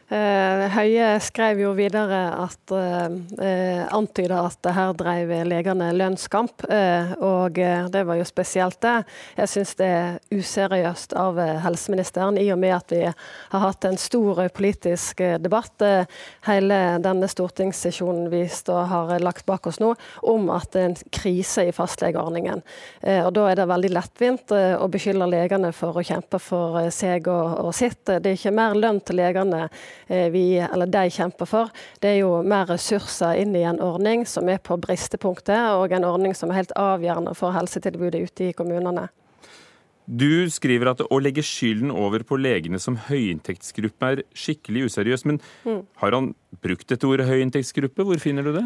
[0.05, 7.57] Eh, Høie skrev jo videre at eh, antyda at her drev legene lønnskamp, eh, og
[7.57, 8.99] eh, det var jo spesielt det.
[9.39, 13.87] Jeg syns det er useriøst av eh, helseministeren, i og med at vi har hatt
[13.89, 15.81] en stor politisk eh, debatt
[16.45, 21.65] hele denne stortingssesjonen vi har lagt bak oss nå, om at det er en krise
[21.65, 22.61] i fastlegeordningen.
[23.25, 27.57] og Da er det veldig lettvint å beskylde legene for å kjempe for seg og,
[27.65, 28.03] og sitt.
[28.05, 29.65] Det er ikke mer lønn til legene
[30.07, 34.49] vi, eller de kjemper for, det er jo mer ressurser inn i en ordning som
[34.51, 39.07] er på bristepunktet, og en ordning som er helt avgjørende for helsetilbudet ute i kommunene.
[40.05, 45.25] Du skriver at å legge skylden over på legene som høyinntektsgruppe er skikkelig useriøst.
[45.25, 45.79] Men mm.
[46.01, 48.05] har han brukt dette ordet høyinntektsgruppe?
[48.05, 48.65] Hvor finner du det?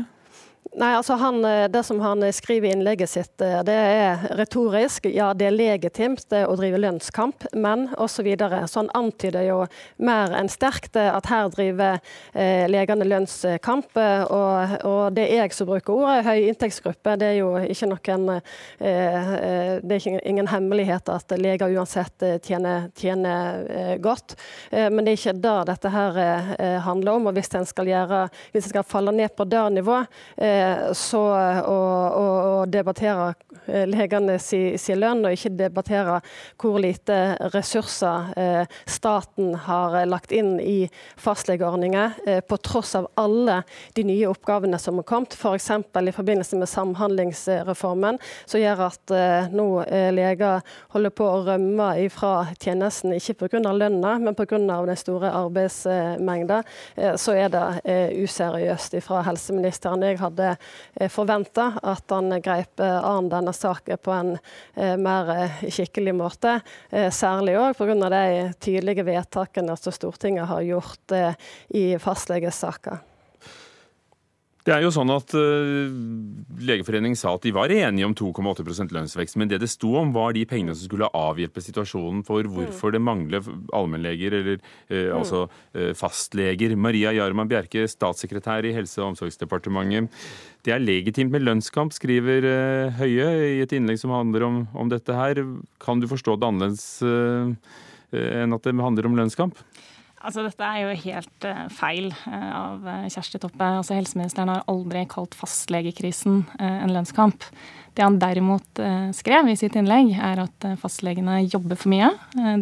[0.79, 4.21] Nei, altså han, eh, Det som han eh, skriver i innlegget sitt, eh, det er
[4.37, 5.05] retorisk.
[5.09, 8.27] Ja, det er legitimt å drive lønnskamp, men osv.
[8.37, 9.63] Så, så han antyder jo
[9.97, 11.97] mer enn sterkt at her driver
[12.33, 13.97] eh, legene lønnskamp.
[13.97, 17.17] Og, og, det er jeg som bruker ordet høy inntektsgruppe.
[17.17, 19.33] Det er jo ikke noen eh,
[19.81, 24.37] Det er ikke ingen hemmelighet at leger uansett tjener, tjener godt.
[24.69, 26.21] Eh, men det er ikke det dette her
[26.85, 27.27] handler om.
[27.31, 30.07] Og hvis en skal, gjøre, hvis en skal falle ned på det nivået,
[30.93, 31.21] så
[31.65, 31.77] å,
[32.09, 33.33] å, debattere
[33.67, 36.19] eh, legene sin si, lønn, og ikke debattere
[36.59, 37.17] hvor lite
[37.53, 43.61] ressurser eh, staten har lagt inn i fastlegeordninger, på tross av alle
[43.97, 45.69] de nye oppgavene som har kommet, f.eks.
[45.71, 49.13] i forbindelse med Samhandlingsreformen, som gjør at
[49.53, 49.67] nå
[50.15, 50.61] leger
[50.93, 53.61] holder på å rømme fra tjenesten, ikke pga.
[53.73, 54.59] lønna, men pga.
[54.59, 56.61] den store arbeidsmengda,
[57.19, 57.65] så er det
[58.23, 60.03] useriøst fra helseministeren.
[60.05, 60.57] Jeg hadde hadde
[60.95, 64.31] eh, forventa at han grep eh, an denne saken på en
[64.75, 65.31] eh, mer
[65.69, 66.59] skikkelig måte.
[67.11, 68.09] Særlig òg pga.
[68.09, 71.15] de tydelige vedtakene som Stortinget har gjort
[71.69, 72.99] i fastlegesaker.
[74.69, 75.89] Det er jo sånn at uh,
[76.61, 80.35] Legeforeningen sa at de var enige om 2,8% lønnsvekst, men det det sto om, var
[80.37, 85.89] de pengene som skulle avhjelpe situasjonen for hvorfor det mangler allmennleger, eller uh, altså uh,
[85.97, 86.75] fastleger.
[86.77, 90.13] Maria Jarman Bjerke, statssekretær i Helse- og omsorgsdepartementet.
[90.67, 92.45] Det er legitimt med lønnskamp, skriver
[92.99, 95.39] Høie i et innlegg som handler om, om, dette her.
[95.81, 96.85] Kan du forstå det annerledes
[98.11, 99.57] enn at det handler om lønnskamp?
[100.19, 103.63] Altså, dette er jo helt uh, feil uh, av uh, Kjersti Toppe.
[103.79, 107.45] Altså, helseministeren har aldri kalt fastlegekrisen en lønnskamp.
[107.95, 108.79] Det han derimot
[109.17, 112.11] skrev i sitt innlegg, er at fastlegene jobber for mye.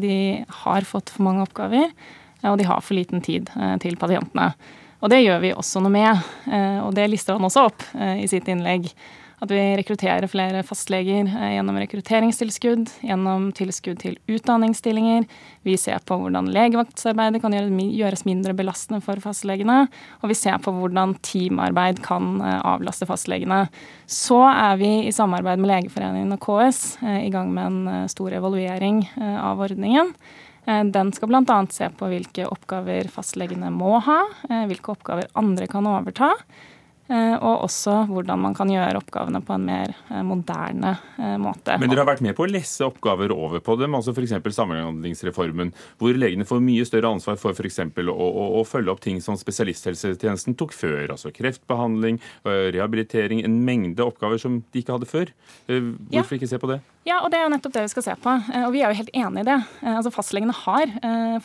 [0.02, 0.15] de
[0.63, 1.91] har fått for mange oppgaver,
[2.48, 3.52] og de har for liten tid
[3.84, 4.48] til pasientene.
[5.04, 6.24] Og det gjør vi også noe med,
[6.82, 8.89] og det lister han også opp i sitt innlegg.
[9.38, 15.28] At vi rekrutterer flere fastleger eh, gjennom rekrutteringstilskudd, gjennom tilskudd til utdanningsstillinger.
[15.67, 19.84] Vi ser på hvordan legevaktsarbeidet kan gjøres mindre belastende for fastlegene.
[20.23, 23.67] Og vi ser på hvordan teamarbeid kan eh, avlaste fastlegene.
[24.10, 28.34] Så er vi i samarbeid med Legeforeningen og KS eh, i gang med en stor
[28.34, 30.10] evaluering av ordningen.
[30.67, 31.60] Den skal bl.a.
[31.71, 34.17] se på hvilke oppgaver fastlegene må ha,
[34.67, 36.34] hvilke oppgaver andre kan overta.
[37.08, 41.78] Eh, og også hvordan man kan gjøre oppgavene på en mer eh, moderne eh, måte.
[41.80, 44.36] Men dere har vært med på å lesse oppgaver over på dem, altså f.eks.
[44.58, 47.80] Samhandlingsreformen, hvor legene får mye større ansvar for f.eks.
[47.80, 51.13] Å, å, å følge opp ting som spesialisthelsetjenesten tok før.
[51.15, 55.32] Altså kreftbehandling, rehabilitering, en mengde oppgaver som de ikke hadde før.
[55.67, 56.39] Hvorfor ja.
[56.41, 56.82] ikke se på det?
[57.08, 58.34] Ja, og det er jo nettopp det vi skal se på.
[58.65, 59.58] Og vi er jo helt enig i det.
[59.93, 60.91] Altså Fastlegene har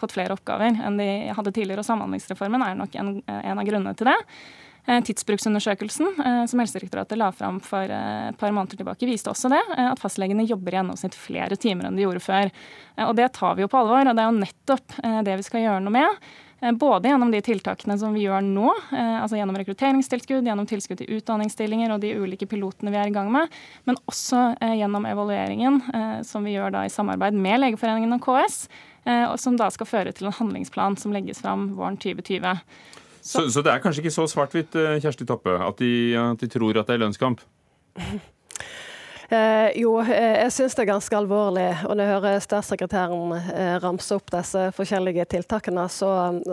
[0.01, 3.94] fått flere oppgaver enn de hadde tidligere, og Samhandlingsreformen er nok en, en av grunnene
[3.98, 4.18] til det.
[4.86, 9.52] Eh, tidsbruksundersøkelsen eh, som Helsedirektoratet la fram for eh, et par måneder tilbake, viste også
[9.52, 12.50] det, at fastlegene jobber i gjennomsnitt flere timer enn de gjorde før.
[13.06, 15.62] Og Det tar vi jo på alvor, og det er jo nettopp det vi skal
[15.62, 16.26] gjøre noe med.
[16.78, 21.94] Både gjennom de tiltakene som vi gjør nå, altså gjennom rekrutteringstilskudd, gjennom tilskudd til utdanningsstillinger
[21.94, 23.50] og de ulike pilotene vi er i gang med,
[23.88, 25.80] men også gjennom evalueringen
[26.28, 28.60] som vi gjør da i samarbeid med Legeforeningen og KS,
[29.42, 32.60] som da skal føre til en handlingsplan som legges fram våren 2020.
[33.22, 36.48] Så, så, det er kanskje ikke så svart-hvitt, eh, Kjersti Toppe, at de, at de
[36.50, 37.44] tror at det er lønnskamp?
[39.32, 41.68] Eh, jo, eh, jeg syns det er ganske alvorlig.
[41.86, 46.10] Og når jeg hører statssekretæren eh, ramse opp disse forskjellige tiltakene, så,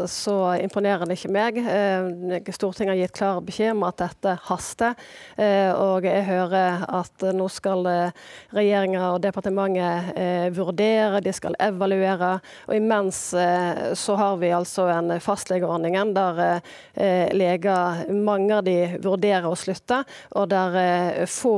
[0.08, 1.60] så, imponerer det ikke meg.
[1.60, 4.96] Eh, Stortinget har gitt klar beskjed om at dette haster.
[5.36, 12.38] Eh, og jeg hører at nå skal eh, regjeringa og departementet vurdere, de skal evaluere.
[12.70, 13.20] Og imens
[14.00, 16.62] så har vi altså en fastlegeordning der
[17.36, 20.02] leger, mange av de vurderer å slutte,
[20.38, 21.56] og der få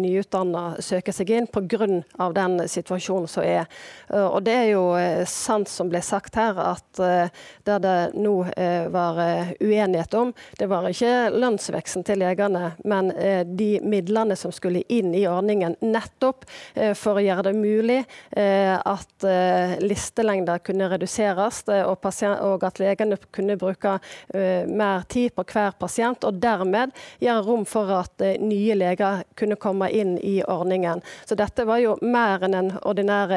[0.00, 1.86] nyutdanna søke seg inn pga.
[2.34, 3.66] den situasjonen som er.
[4.12, 7.30] Og Det er jo eh, sant som ble sagt her, at eh,
[7.66, 9.18] det det nå eh, var
[9.62, 13.10] uenighet om, det var ikke lønnsveksten til legene, men
[13.56, 16.44] de midlene som skulle inn i ordningen, nettopp
[16.98, 17.98] for å gjøre det mulig
[18.32, 19.26] at
[19.82, 23.96] listelengder kunne reduseres, og at legene kunne bruke
[24.32, 29.90] mer tid på hver pasient, og dermed gjøre rom for at nye leger kunne komme
[29.92, 31.02] inn i ordningen.
[31.24, 33.32] Så dette var jo mer enn en ordinær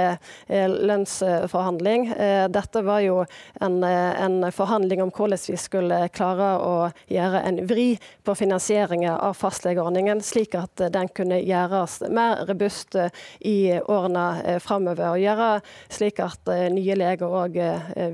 [0.50, 2.08] lønnsforhandling.
[2.54, 3.22] Dette var jo
[3.64, 6.76] en, en forhandling om hvordan vi skulle klare å
[7.12, 7.88] gjøre en vri
[8.26, 12.98] på finansieringen av fastlegeordningen, slik at den kunne gjøres mer robust
[13.40, 15.16] i årene framover.
[15.16, 15.50] Og gjøre
[15.92, 17.60] slik at nye leger òg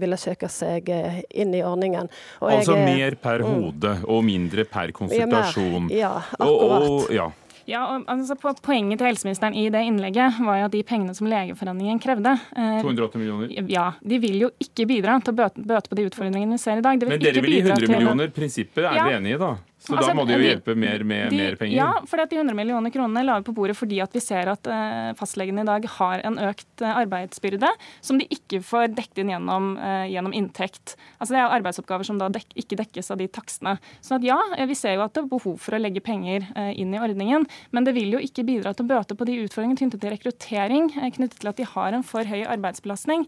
[0.02, 2.10] ville søke seg inn i ordningen.
[2.42, 3.52] Og altså jeg, mer per mm.
[3.52, 5.90] hode og mindre per konsultasjon.
[5.94, 6.88] Ja, akkurat.
[6.88, 7.30] Og, og, ja.
[7.72, 11.30] Ja, og altså, Poenget til helseministeren i det innlegget var jo at de pengene som
[11.32, 13.54] Legeforeningen krevde eh, 280 millioner?
[13.72, 16.82] Ja, De vil jo ikke bidra til å bøte, bøte på de utfordringene vi ser
[16.82, 17.06] i dag.
[17.08, 18.34] Men dere vil gi 100 millioner.
[18.36, 19.08] Prinsippet er ja.
[19.08, 19.56] dere enig i, da?
[19.92, 21.76] Så altså, da må de jo hjelpe mer med de, mer penger?
[21.76, 24.70] Ja, for de 100 millioner kronene la vi på bordet fordi at vi ser at
[24.72, 29.34] uh, fastlegene i dag har en økt uh, arbeidsbyrde som de ikke får dekket inn
[29.36, 30.96] gjennom, uh, gjennom inntekt.
[31.20, 33.78] Altså Det er arbeidsoppgaver som da dek ikke dekkes av de takstene.
[34.02, 36.94] Så at ja, vi ser jo at det er behov for å legge penger inn
[36.96, 40.04] i ordningen, men det vil jo ikke bidra til å bøte på de utfordringene knyttet
[40.04, 43.28] til rekruttering, knyttet til at de har en for høy arbeidsbelastning.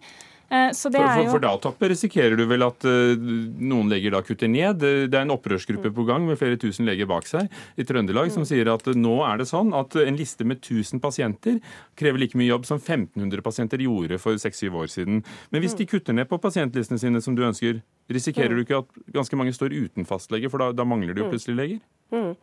[0.54, 4.52] Eh, for, for, for, da Toppe, risikerer du vel at uh, noen leger da kutter
[4.52, 4.84] ned.
[4.84, 8.46] Det er en opprørsgruppe på gang med flere tusen leger bak seg i Trøndelag som
[8.46, 11.58] sier at nå er det sånn at en liste med 1000 pasienter
[11.98, 15.24] krever like mye jobb som 1500 pasienter gjorde for 6-7 år siden.
[15.50, 17.82] Men hvis de kutter ned på pasientlistene sine som du ønsker,
[18.13, 21.34] risikerer du ikke at ganske mange står uten fastlege, for da, da mangler det jo
[21.34, 21.82] plutselig leger?
[22.13, 22.36] Mm.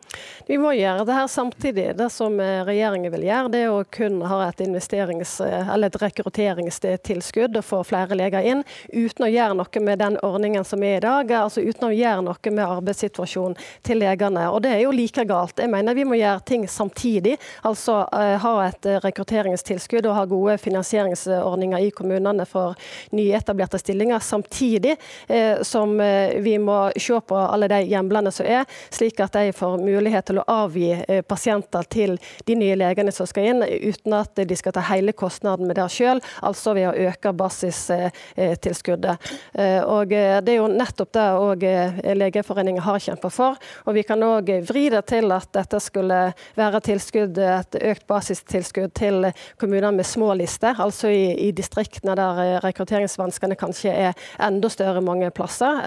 [0.47, 1.85] Vi må gjøre det her samtidig.
[1.95, 7.55] Det som eh, regjeringen vil gjøre, det er å kun ha et eh, et rekrutteringstilskudd
[7.55, 11.03] og få flere leger inn, uten å gjøre noe med den ordningen som er i
[11.05, 11.31] dag.
[11.31, 13.55] altså Uten å gjøre noe med arbeidssituasjonen
[13.87, 14.49] til legene.
[14.51, 15.59] Og det er jo like galt.
[15.63, 17.37] Jeg mener vi må gjøre ting samtidig.
[17.63, 22.75] Altså uh, ha et rekrutteringstilskudd og ha gode finansieringsordninger i kommunene for
[23.15, 25.95] nyetablerte stillinger, samtidig eh, som
[26.43, 30.41] vi må se på alle de hjemlene som er, slik at de får mulighet til
[30.41, 34.75] å avgi eh, pasienter til de nye legene som skal inn, uten at de skal
[34.75, 39.31] ta hele kostnaden med det sjøl, altså ved å øke basistilskuddet.
[39.53, 41.65] Eh, og eh, Det er jo nettopp det òg
[42.17, 43.57] Legeforeningen har kjempa for.
[43.85, 46.19] Og vi kan òg vri det til at dette skulle
[46.57, 49.29] være tilskudd, et økt basistilskudd til
[49.61, 55.29] kommuner med små lister, altså i, i distriktene der rekrutteringsvanskene kanskje er enda større mange
[55.35, 55.81] plasser,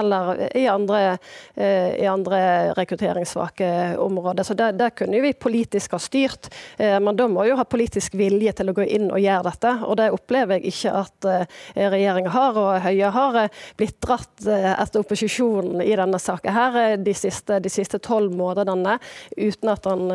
[0.00, 1.16] eller i andre,
[1.56, 2.40] i andre
[2.74, 4.42] rekrutteringsvansker rekrutteringssvake områder.
[4.42, 8.14] Så det, det, kunne vi politisk ha styrt, eh, men da må jo ha politisk
[8.14, 9.72] vilje til å gå inn og gjøre dette.
[9.84, 11.46] Og det opplever jeg ikke at eh,
[11.92, 17.14] regjeringa har, og Høie har eh, blitt dratt etter opposisjonen i denne saken her de
[17.16, 18.96] siste, de siste tolv månedene,
[19.36, 20.10] uten at han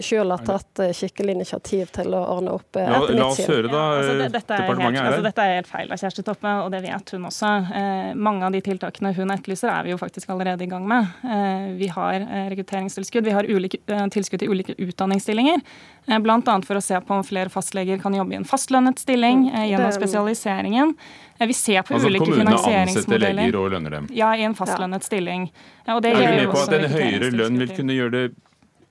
[0.00, 2.78] selv har tatt skikkelig initiativ til å ordne opp.
[2.78, 3.78] La, la oss høre, da.
[3.78, 6.82] Ja, altså, dette, er helt, altså, dette er helt feil av Kjersti Toppe, og det
[6.84, 7.52] vet hun også.
[7.80, 11.12] Eh, mange av de tiltakene hun etterlyser, er vi jo faktisk allerede i gang med.
[11.24, 13.24] Eh, vi har rekrutteringstilskudd.
[13.24, 15.60] Vi har ulike, eh, tilskudd til ulike utdanningsstillinger.
[16.08, 16.40] Eh, Bl.a.
[16.66, 19.64] for å se på om flere fastleger kan jobbe i en fastlønnet stilling mm.
[19.70, 20.94] gjennom spesialiseringen.
[21.38, 23.44] Vi ser på altså, ulike finansieringsmodeller.
[23.44, 24.10] Leger og lønner dem.
[24.14, 25.10] Ja, i en fastlønnet ja.
[25.10, 25.48] stilling.
[25.86, 28.26] Ja, er du med på at en høyere lønn vil kunne gjøre det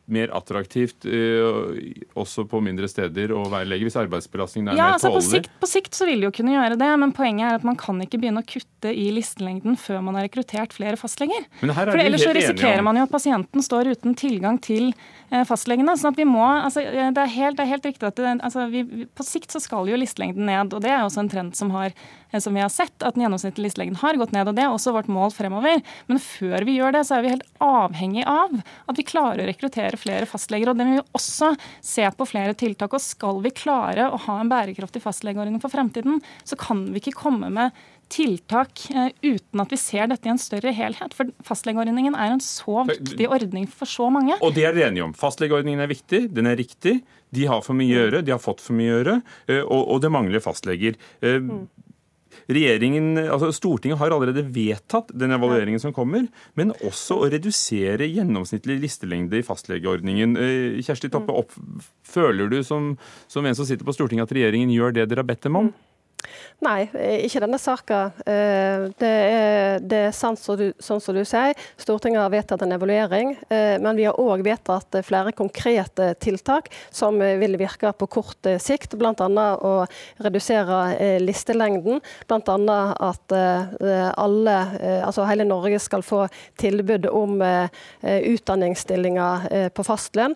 [0.07, 1.75] mer attraktivt uh,
[2.17, 5.27] også på mindre steder å være lege, hvis arbeidsbelastningen er ja, mer altså tålelig?
[5.27, 7.67] På sikt, på sikt så vil de jo kunne gjøre det, men poenget er at
[7.67, 11.47] man kan ikke begynne å kutte i listelengden før man har rekruttert flere fastleger.
[11.59, 14.93] For ellers så risikerer man jo at pasienten står uten tilgang til
[15.29, 15.97] fastlegene.
[15.99, 18.67] sånn at vi må, altså, det, er helt, det er helt riktig at det, altså,
[18.71, 21.73] vi, På sikt så skal jo listelengden ned, og det er også en trend som
[21.75, 21.95] har
[22.31, 24.47] Eh, som vi har sett, at den gjennomsnittlige listelengden har gått ned.
[24.47, 25.81] og Det er også vårt mål fremover.
[26.07, 29.49] Men før vi gjør det, så er vi helt avhengig av at vi klarer å
[29.49, 30.69] rekruttere flere fastleger.
[30.69, 32.93] og Det vil vi også se på flere tiltak.
[32.93, 37.19] og Skal vi klare å ha en bærekraftig fastlegeordning for fremtiden, så kan vi ikke
[37.23, 37.71] komme med
[38.13, 41.15] tiltak eh, uten at vi ser dette i en større helhet.
[41.17, 44.37] For fastlegeordningen er en så viktig ordning for så mange.
[44.41, 45.15] Og det er dere enige om.
[45.17, 46.99] Fastlegeordningen er viktig, den er riktig.
[47.35, 49.17] De har for mye å gjøre, de har fått for mye å gjøre,
[49.51, 50.95] eh, og, og det mangler fastleger.
[51.21, 51.67] Mm.
[52.47, 58.77] Regjeringen, altså Stortinget har allerede vedtatt den evalueringen som kommer, men også å redusere gjennomsnittlig
[58.85, 60.37] listelengde i fastlegeordningen.
[60.39, 61.55] Eh, Kjersti Toppe, opp,
[62.07, 62.93] føler du som,
[63.27, 65.73] som en som sitter på Stortinget at regjeringen gjør det dere har bedt dem om?
[66.65, 66.87] Nei,
[67.21, 67.97] ikke denne saka.
[68.25, 71.53] Eh, det er, det er sant så du, sånn som du sier.
[71.77, 73.35] Stortinget har vedtatt en evaluering.
[73.53, 78.97] Eh, men vi har òg vedtatt flere konkrete tiltak som vil virke på kort sikt.
[78.97, 79.13] Bl.a.
[79.53, 79.73] å
[80.25, 82.01] redusere eh, listelengden.
[82.25, 82.79] Bl.a.
[83.05, 83.37] at
[84.17, 84.55] alle,
[85.05, 86.23] altså hele Norge skal få
[86.59, 87.41] tilbud om
[88.01, 90.35] utdanningsstillinger på fastlønn.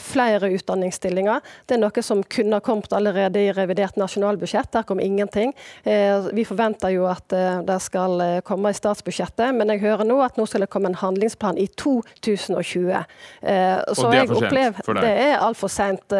[0.00, 1.40] Flere utdanningsstillinger.
[1.64, 4.72] Det er noe som kunne ha kommet allerede i revidert nasjonalbudsjett.
[4.74, 5.52] Der kom ingen ting.
[5.84, 7.32] Vi forventer jo at
[7.66, 10.98] det skal komme i statsbudsjettet, men jeg hører nå at nå skal det komme en
[10.98, 13.04] handlingsplan i 2020.
[13.40, 15.06] Så Og det er for sent for deg?
[15.06, 16.16] Det er altfor sent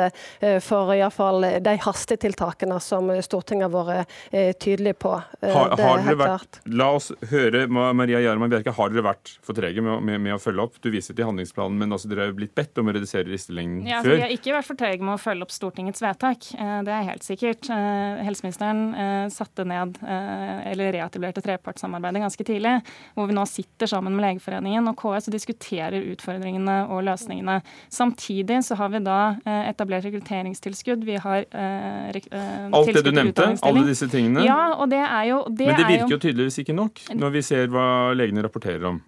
[0.64, 5.14] for iallfall de hastetiltakene som Stortinget har vært tydelig på.
[5.44, 9.82] Har, har dere vært, la oss høre, Maria Jarmann Bjerke, har dere vært for trege
[9.84, 10.78] med, med, med, å følge opp?
[10.82, 14.02] Du viser til handlingsplanen, men altså dere har blitt bedt om å redusere listelengden ja,
[14.04, 14.16] før?
[14.16, 17.08] Vi har ikke vært for trege med å følge opp Stortingets vedtak, eh, det er
[17.10, 17.68] helt sikkert.
[17.72, 22.74] Eh, helseministeren eh, satte ned, eller reetablerte trepartssamarbeidet ganske tidlig,
[23.16, 27.60] hvor vi nå sitter sammen med Legeforeningen og KS og diskuterer utfordringene og løsningene.
[27.92, 29.18] Samtidig så har vi da
[29.70, 31.06] etablert rekrutteringstilskudd.
[31.06, 34.44] Vi har Alt det du nevnte, alle disse tingene?
[34.46, 37.44] Ja, og det er jo det Men det virker jo tydeligvis ikke nok, når vi
[37.46, 39.02] ser hva legene rapporterer om.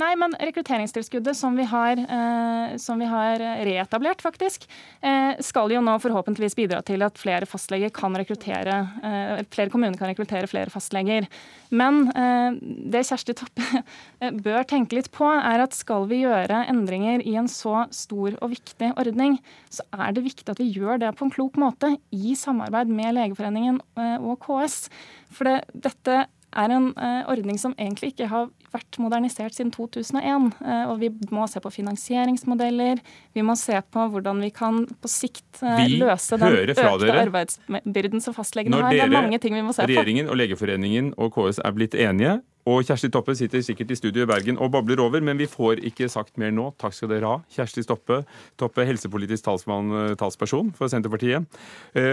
[0.00, 4.68] Nei, men rekrutteringstilskuddet som vi har, eh, som vi har reetablert, faktisk,
[5.00, 9.98] eh, skal jo nå forhåpentligvis bidra til at flere fastleger kan rekruttere, eh, flere kommuner
[9.98, 11.28] kan rekruttere flere fastleger.
[11.72, 12.58] Men eh,
[12.92, 13.82] det Kjersti Toppe
[14.20, 18.36] eh, bør tenke litt på, er at skal vi gjøre endringer i en så stor
[18.40, 19.38] og viktig ordning,
[19.72, 23.16] så er det viktig at vi gjør det på en klok måte i samarbeid med
[23.16, 24.86] Legeforeningen eh, og KS.
[25.32, 26.90] For det, dette er en
[27.32, 30.52] ordning som egentlig ikke har vært modernisert siden 2001.
[30.62, 33.02] Eh, og vi må se på finansieringsmodeller.
[33.36, 38.24] Vi må se på hvordan vi kan på sikt eh, vi løse den økte arbeidsbyrden
[38.24, 38.94] som fastlegene har.
[38.94, 39.92] Det er mange ting vi må se på.
[39.92, 42.40] Regjeringen og Legeforeningen og KS er blitt enige.
[42.70, 45.80] Og Kjersti Toppe sitter sikkert i studio i Bergen og bobler over, men vi får
[45.88, 46.68] ikke sagt mer nå.
[46.78, 47.40] Takk skal dere ha.
[47.50, 48.20] Kjersti Stoppe,
[48.60, 51.50] Toppe, helsepolitisk talsmann, eh, talsperson for Senterpartiet.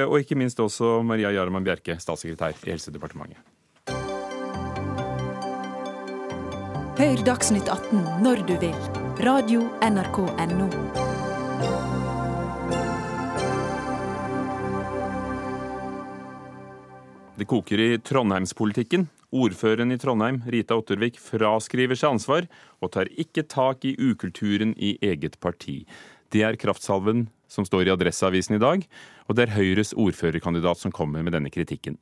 [0.09, 3.45] Og ikke minst også Maria Jarman Bjerke, statssekretær i Helsedepartementet.
[6.99, 8.73] Hør Dagsnytt 18 når du vil.
[9.23, 10.65] Radio NRK Radio.nrk.no.
[17.39, 19.07] Det koker i trondheimspolitikken.
[19.31, 22.51] Ordføreren i Trondheim, Rita Ottervik, fraskriver seg ansvar
[22.83, 25.85] og tar ikke tak i ukulturen i eget parti.
[26.35, 28.83] Det er kraftsalven som står i Adresseavisen i dag,
[29.31, 31.95] og det er Høyres ordførerkandidat som kommer med denne kritikken.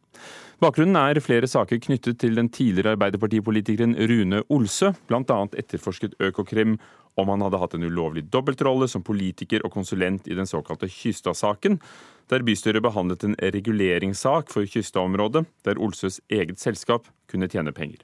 [0.57, 5.35] Bakgrunnen er flere saker knyttet til den tidligere arbeiderpartipolitikeren Rune Olsø, bl.a.
[5.53, 6.79] etterforsket Økokrim
[7.17, 11.77] om han hadde hatt en ulovlig dobbeltrolle som politiker og konsulent i den såkalte Kystad-saken,
[12.33, 18.01] der bystyret behandlet en reguleringssak for Kystad-området, der Olsøs eget selskap kunne tjene penger.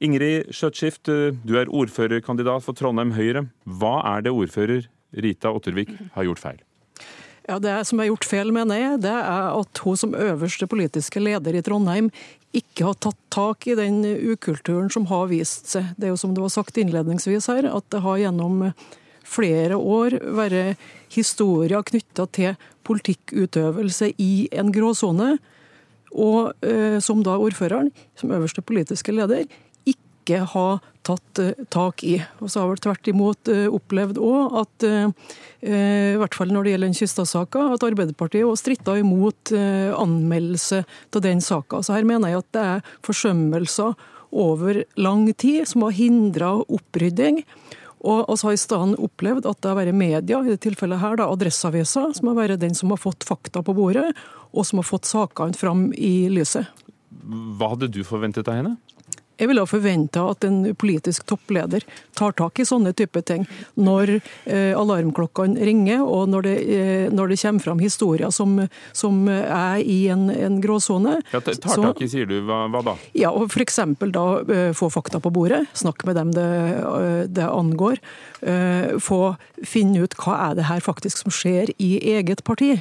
[0.00, 3.46] Ingrid Skjøtskift, du er ordførerkandidat for Trondheim Høyre.
[3.64, 6.65] Hva er det ordfører Rita Ottervik har gjort feil?
[7.46, 11.22] Ja, Det som er gjort feil, mener jeg, det er at hun som øverste politiske
[11.22, 12.10] leder i Trondheim
[12.56, 15.92] ikke har tatt tak i den ukulturen som har vist seg.
[15.94, 18.64] Det er jo som det var sagt innledningsvis her, at det har gjennom
[19.26, 20.80] flere år vært
[21.14, 25.36] historier knytta til politikkutøvelse i en gråsone.
[26.16, 29.44] Og eh, som da ordføreren, som øverste politiske leder,
[30.26, 32.16] ikke har tatt uh, tak i.
[32.42, 35.30] Og så har vel tvert imot uh, opplevd òg at, uh,
[35.66, 41.24] i hvert fall når det gjelder den Kystad-saka, at Arbeiderpartiet òg stritta imot anmeldelse av
[41.24, 41.80] den saka.
[41.82, 43.96] Så her mener jeg at det er forsømmelser
[44.36, 47.40] over lang tid som har hindra opprydding.
[48.06, 51.18] Og vi har i stedet opplevd at det har vært media, i det tilfellet her
[51.18, 54.12] da Adresseavisa, som har vært den som har fått fakta på bordet,
[54.52, 56.68] og som har fått sakene fram i lyset.
[57.26, 58.76] Hva hadde du forventet av henne?
[59.36, 61.84] Jeg ville ha forventa at en politisk toppleder
[62.16, 63.44] tar tak i sånne type ting
[63.76, 68.56] når eh, alarmklokkene ringer, og når det, eh, når det, kommer fram historier som,
[68.96, 71.18] som er i en, en gråsone.
[71.34, 72.38] Ja, tar tak i, sier du.
[72.48, 72.96] Hva, hva da?
[73.16, 73.80] Ja, og F.eks.
[74.14, 75.64] da eh, få fakta på bordet.
[75.76, 76.48] Snakke med dem det,
[76.80, 78.00] eh, det angår.
[78.40, 79.20] Eh, få
[79.64, 82.76] finne ut hva er det her faktisk som skjer i eget parti.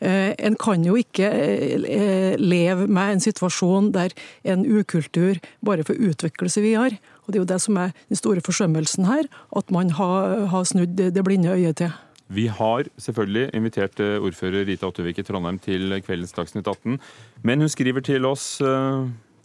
[0.00, 4.14] Eh, en kan jo ikke eh, leve med en situasjon der
[4.46, 7.00] en ukultur bare får utvikle seg videre.
[7.26, 9.26] Og Det er jo det som er den store forsømmelsen her,
[9.56, 11.90] at man har, har snudd det blinde øyet til.
[12.28, 17.00] Vi har selvfølgelig invitert eh, ordfører Rita Ottervik i Trondheim til kveldens Dagsnytt 18,
[17.42, 18.60] men hun skriver til oss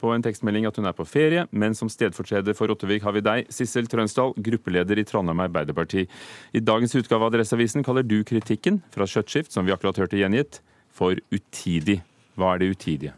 [0.04, 3.24] på en tekstmelding at hun er på ferie, men som stedfortreder for Ottervik har vi
[3.24, 6.06] deg, Sissel Trønsdal, gruppeleder i Trondheim Arbeiderparti.
[6.52, 10.60] I dagens utgave av Adresseavisen kaller du kritikken fra Skjøtskift, som vi akkurat hørte gjengitt,
[10.94, 12.02] for utidig.
[12.36, 13.18] Hva er det utidige?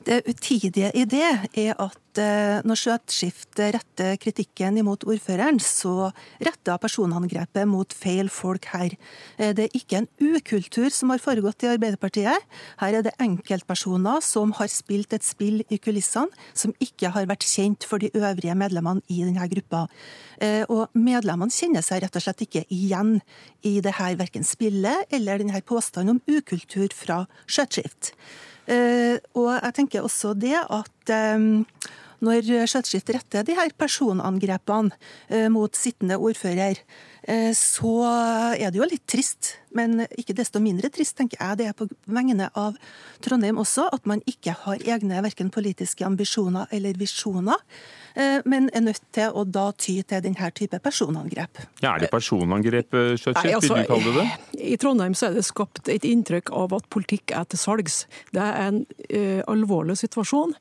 [0.00, 1.26] Det utidige i det
[1.60, 6.08] er at eh, når Skjøtskift retter kritikken imot ordføreren, så
[6.40, 8.96] retter personangrepet mot feil folk her.
[9.36, 12.48] Eh, det er ikke en ukultur som har foregått i Arbeiderpartiet.
[12.80, 17.44] Her er det enkeltpersoner som har spilt et spill i kulissene som ikke har vært
[17.44, 19.84] kjent for de øvrige medlemmene i denne gruppa.
[20.40, 23.18] Eh, og medlemmene kjenner seg rett og slett ikke igjen
[23.68, 28.14] i det her verken spillet eller denne påstanden om ukultur fra Skjøtskift.
[28.70, 31.12] Og jeg tenker også det at
[32.24, 36.82] når Skjøtskift retter de her personangrepene mot sittende ordfører,
[37.22, 37.94] Eh, så
[38.56, 41.86] er det jo litt trist, men ikke desto mindre trist, tenker jeg det er på
[42.10, 42.78] vegne av
[43.24, 47.60] Trondheim også, at man ikke har egne verken politiske ambisjoner eller visjoner,
[48.14, 51.62] eh, men er nødt til å da ty til denne type personangrep.
[51.84, 52.88] Ja, Er det personangrep,
[53.20, 54.64] Skjøtskjeft, altså, vil du kalle det det?
[54.72, 58.06] I Trondheim så er det skapt et inntrykk av at politikk er til salgs.
[58.32, 60.56] Det er en uh, alvorlig situasjon.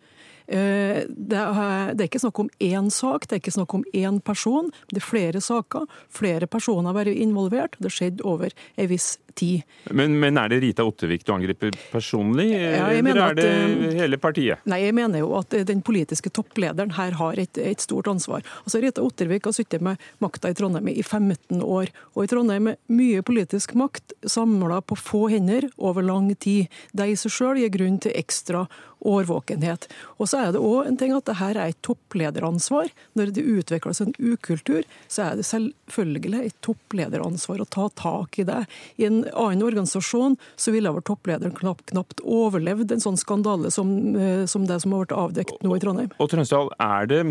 [0.49, 4.19] Eh, det er, det ikke snakk om én sak, det er ikke snakk om én
[4.25, 4.71] person.
[4.89, 5.85] Det er flere saker.
[6.09, 7.77] Flere personer har vært involvert.
[7.77, 9.61] Det skjedde over en viss tid.
[9.93, 13.99] Men, men, er det Rita Ottervik du angriper personlig, ja, eller er det at, eh,
[14.01, 14.65] hele partiet?
[14.69, 18.43] Nei, jeg mener jo at den politiske topplederen her har et, et stort ansvar.
[18.65, 21.93] Altså, Rita Ottervik har sittet med makta i Trondheim i 15 år.
[22.15, 26.67] Og i Trondheim er mye politisk makt samla på få hender over lang tid.
[26.91, 28.65] Det i seg sjøl gir grunn til ekstra
[29.05, 29.87] årvåkenhet.
[30.17, 32.91] Og så er det òg en ting at det her er et topplederansvar.
[33.19, 38.47] Når det utvikles en ukultur, så er det selvfølgelig et topplederansvar å ta tak i
[38.47, 38.63] det.
[38.99, 43.93] I en annen organisasjon så ville vel topplederen knapt, knapt overlevd en sånn skandale som,
[44.15, 46.11] eh, som, det som har vært avdekt nå i Trondheim.
[46.17, 47.23] Og, og Trønsdal, er det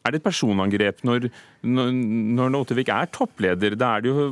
[0.00, 1.28] er det et personangrep når,
[1.60, 1.90] når,
[2.38, 3.76] når Notivik er toppleder?
[3.76, 4.28] Da er det jo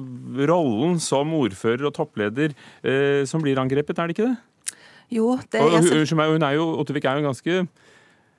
[0.49, 4.48] rollen som ordfører og toppleder eh, som blir angrepet, er det ikke det?
[5.13, 5.79] Jo, det er...
[5.79, 7.63] Unnskyld meg, hun er jo, Ottervik er jo en ganske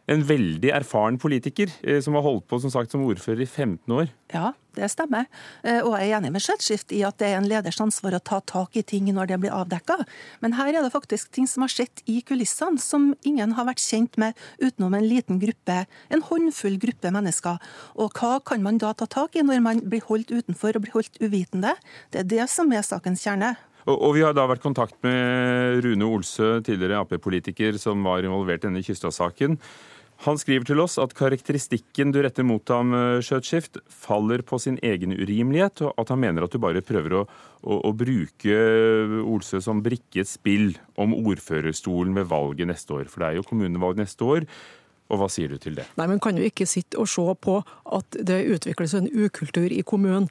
[0.10, 3.94] en veldig erfaren politiker eh, som har holdt på som sagt som ordfører i 15
[3.94, 4.10] år.
[4.34, 5.28] Ja, det stemmer.
[5.62, 8.22] Eh, og jeg er enig med Skjøtskift i at det er en leders ansvar å
[8.24, 10.00] ta tak i ting når det blir avdekka.
[10.44, 13.84] Men her er det faktisk ting som har skjedd i kulissene som ingen har vært
[13.84, 17.62] kjent med utenom en liten gruppe, en håndfull gruppe mennesker.
[18.02, 20.98] Og hva kan man da ta tak i når man blir holdt utenfor og blir
[20.98, 21.76] holdt uvitende?
[22.14, 23.56] Det er det som er sakens kjerne.
[23.90, 28.64] Og, Vi har da vært i kontakt med Rune Olsø, tidligere Ap-politiker som var involvert
[28.64, 29.58] i denne Kystad-saken.
[30.26, 34.76] Han skriver til oss at karakteristikken du retter mot ham, eh, Skjøtskift, faller på sin
[34.84, 37.28] egen urimelighet, og at han mener at du bare prøver å,
[37.64, 38.58] å, å bruke
[39.24, 43.08] Olsø som brikke et spill om ordførerstolen ved valget neste år.
[43.08, 44.50] For det er jo kommunevalg neste år.
[45.10, 45.88] Og hva sier du til det?
[45.98, 47.56] Nei, men kan jo ikke sitte og se på
[47.98, 50.28] at det utvikles en ukultur i kommunen,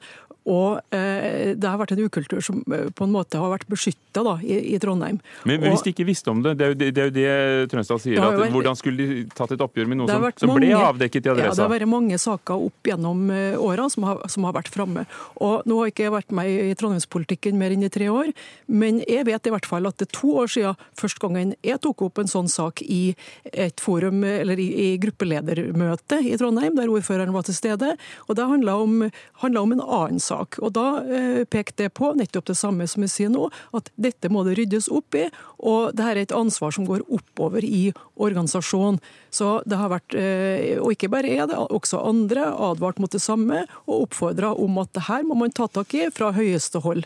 [0.49, 4.23] og eh, det har vært en ukultur som eh, på en måte har vært beskytta
[4.43, 5.19] i, i, Trondheim.
[5.47, 7.71] Men, hvis de ikke visste om det, det er jo det, det, er jo det
[7.73, 10.65] Trønsdal sier, at vært, hvordan skulle de tatt et oppgjør med noe som, som mange,
[10.65, 11.49] ble avdekket i Adressa?
[11.49, 15.05] Ja, Det har vært mange saker opp gjennom åra årene som, som, har vært framme.
[15.43, 18.31] Og nå har ikke jeg vært med i trondheimspolitikken mer enn i tre år,
[18.67, 21.81] men jeg vet i hvert fall at det er to år siden første gangen jeg
[21.83, 23.15] tok opp en sånn sak i
[23.51, 27.93] et forum, eller i, i gruppeledermøte i Trondheim, der ordføreren var til stede.
[28.27, 29.09] Og det handla om,
[29.49, 30.59] om en annen sak sak.
[30.63, 34.29] Og Da eh, pekte jeg på nettopp det samme som jeg sier nå, at dette
[34.29, 35.27] må det ryddes opp i.
[35.59, 38.99] Og dette er et ansvar som går oppover i organisasjonen.
[39.31, 43.11] Så det har vært, eh, og ikke bare jeg, det er også andre, advart mot
[43.11, 46.81] det samme og oppfordra om at det her må man ta tak i fra høyeste
[46.83, 47.05] hold.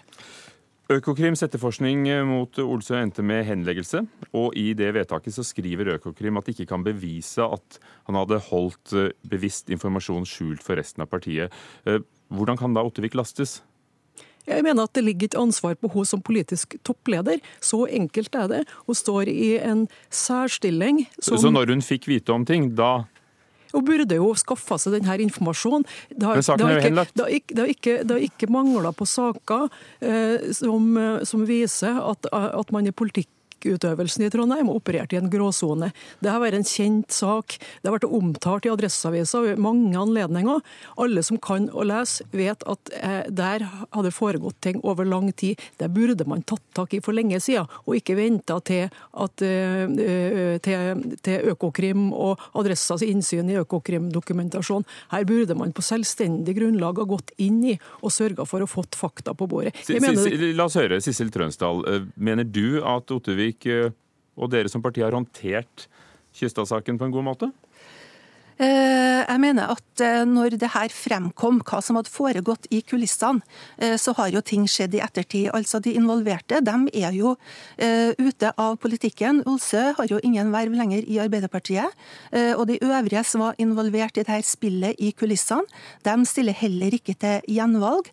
[0.92, 4.02] Økokrims etterforskning mot Olsø endte med henleggelse,
[4.36, 7.78] og i det vedtaket så skriver Økokrim at de ikke kan bevise at
[8.10, 11.56] han hadde holdt eh, bevisst informasjon skjult for resten av partiet.
[12.34, 13.62] Hvordan kan da Ottervik lastes?
[14.44, 17.40] Jeg mener at det ligger et ansvar på henne som politisk toppleder.
[17.64, 18.62] Så enkelt er det.
[18.88, 23.06] Hun står i en særstilling som Så når hun fikk vite om ting, da
[23.74, 25.86] hun burde jo skaffa seg denne informasjonen.
[26.14, 29.66] Det har, det har, ikke, det har ikke, det ikke, ikke mangla på saker
[29.98, 30.92] eh, som,
[31.26, 33.32] som, viser at, at man i politikk
[33.64, 35.92] politikkutøvelsen i Trondheim og operert i en gråsone.
[36.22, 37.58] Det har vært en kjent sak.
[37.82, 40.62] Det har vært omtalt i Adresseavisa ved mange anledninger.
[40.98, 45.60] Alle som kan å lese, vet at eh, der hadde foregått ting over lang tid.
[45.78, 51.04] Det burde man tatt tak i for lenge siden, og ikke venta til, eh, til,
[51.24, 54.86] til Økokrim og Adressas innsyn i Økokrim-dokumentasjon.
[55.14, 58.98] Her burde man på selvstendig grunnlag ha gått inn i og sørga for å fått
[58.98, 59.76] fakta på bordet.
[59.90, 60.54] Mener...
[60.58, 61.84] La oss høre, Sissel Trønsdal.
[61.90, 63.92] Eh, mener du at Ottervik Eh,
[64.34, 65.88] og dere som parti har håndtert
[66.34, 67.52] Kystad-saken på en god måte?
[68.62, 73.42] Eh, jeg mener at eh, når det her fremkom hva som hadde foregått i kulissene,
[73.82, 75.50] eh, så har jo ting skjedd i ettertid.
[75.58, 77.36] Altså De involverte de er jo
[77.84, 79.42] ute av politikken.
[79.50, 81.90] Olsø har jo ingen verv lenger i Arbeiderpartiet.
[82.58, 85.66] Og de øvrige som var involvert i dette spillet i kulissene,
[86.06, 88.10] de stiller heller ikke til gjenvalg.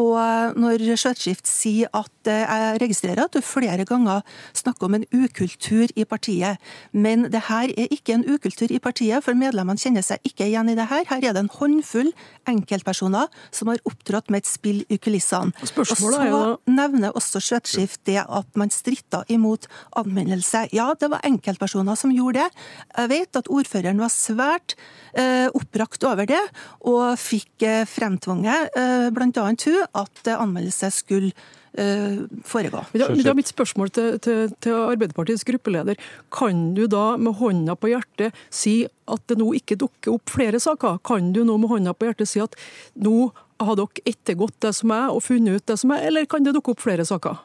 [0.00, 4.24] Og når Skjøtskift sier at jeg registrerer at du flere ganger
[4.56, 6.60] snakker om en ukultur i partiet,
[6.92, 9.24] men det her er ikke en ukultur i partiet.
[9.24, 11.04] for med medlemmene kjenner seg ikke igjen i det her.
[11.10, 12.12] Her er det en håndfull
[12.50, 15.52] enkeltpersoner som har opptrådt med et spill i kulissene.
[15.74, 20.68] Og jo så nevner også Skjøtskift det at man stritta imot anmeldelse.
[20.76, 22.64] Ja, det var enkeltpersoner som gjorde det.
[22.96, 24.76] Jeg vet at ordføreren var svært
[25.18, 26.42] eh, oppbrakt over det,
[26.88, 29.30] og fikk eh, fremtvunget eh, bl.a.
[29.34, 31.32] hun at eh, anmeldelse skulle
[31.74, 32.84] foregå.
[32.92, 36.00] Men da, men da mitt spørsmål til, til, til Arbeiderpartiets gruppeleder.
[36.34, 40.60] Kan du da med hånda på hjertet si at det nå ikke dukker opp flere
[40.62, 40.98] saker?
[41.06, 42.58] Kan du nå med hånda på hjertet si at
[42.98, 46.44] nå har dere ettergått det som er og funnet ut det som er, eller kan
[46.44, 47.38] det dukke opp flere saker?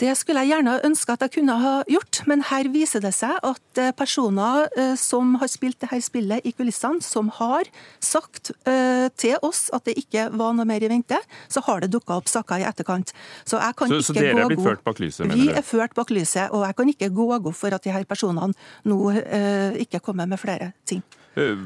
[0.00, 3.36] Det skulle jeg gjerne ønske at jeg kunne ha gjort, men her viser det seg
[3.44, 7.68] at eh, personer eh, som har spilt dette spillet i kulissene, som har
[8.00, 11.18] sagt eh, til oss at det ikke var noe mer i vente,
[11.52, 13.12] så har det dukka opp saker i etterkant.
[13.44, 15.48] Så jeg kan Så, ikke så dere gå er blitt god- ført bak lyset, Vi
[15.52, 18.54] er ført bak lyset, og jeg kan ikke gå god for at de her personene
[18.88, 21.04] nå eh, ikke kommer med flere ting.
[21.36, 21.56] Eh,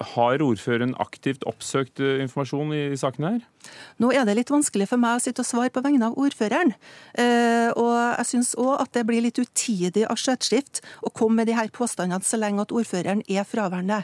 [0.00, 3.42] Har ordføreren aktivt oppsøkt eh, informasjon i, i sakene her?
[4.02, 6.72] Nå er det litt vanskelig for meg å sitte og svare på vegne av ordføreren.
[7.12, 11.52] Eh, og jeg syns òg at det blir litt utidig av Skjøtskift å komme med
[11.52, 14.00] de her påstandene så lenge at ordføreren er fraværende.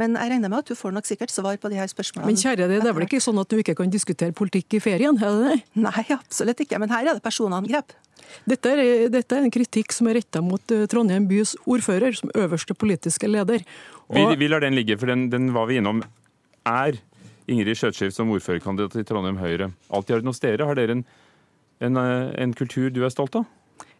[0.00, 2.32] Men jeg regner med at du får nok sikkert svar på de her spørsmålene.
[2.32, 4.82] Men kjære deg, det er vel ikke sånn at du ikke kan diskutere politikk i
[4.84, 5.16] ferien?
[5.22, 5.58] er det det?
[5.86, 6.82] Nei, absolutt ikke.
[6.82, 7.94] Men her er det personangrep.
[8.48, 12.32] Dette er, dette er en kritikk som er retta mot eh, Trondheim bys ordfører, som
[12.36, 13.64] øverste politiske leder.
[14.08, 16.00] Vi, vi lar den ligge, for den, den var vi innom.
[16.68, 16.96] Er
[17.48, 20.68] Ingrid Skjøtskift som ordførerkandidat i Trondheim Høyre alltid har hos dere?
[20.68, 21.04] Har dere en,
[21.84, 23.46] en, eh, en kultur du er stolt av?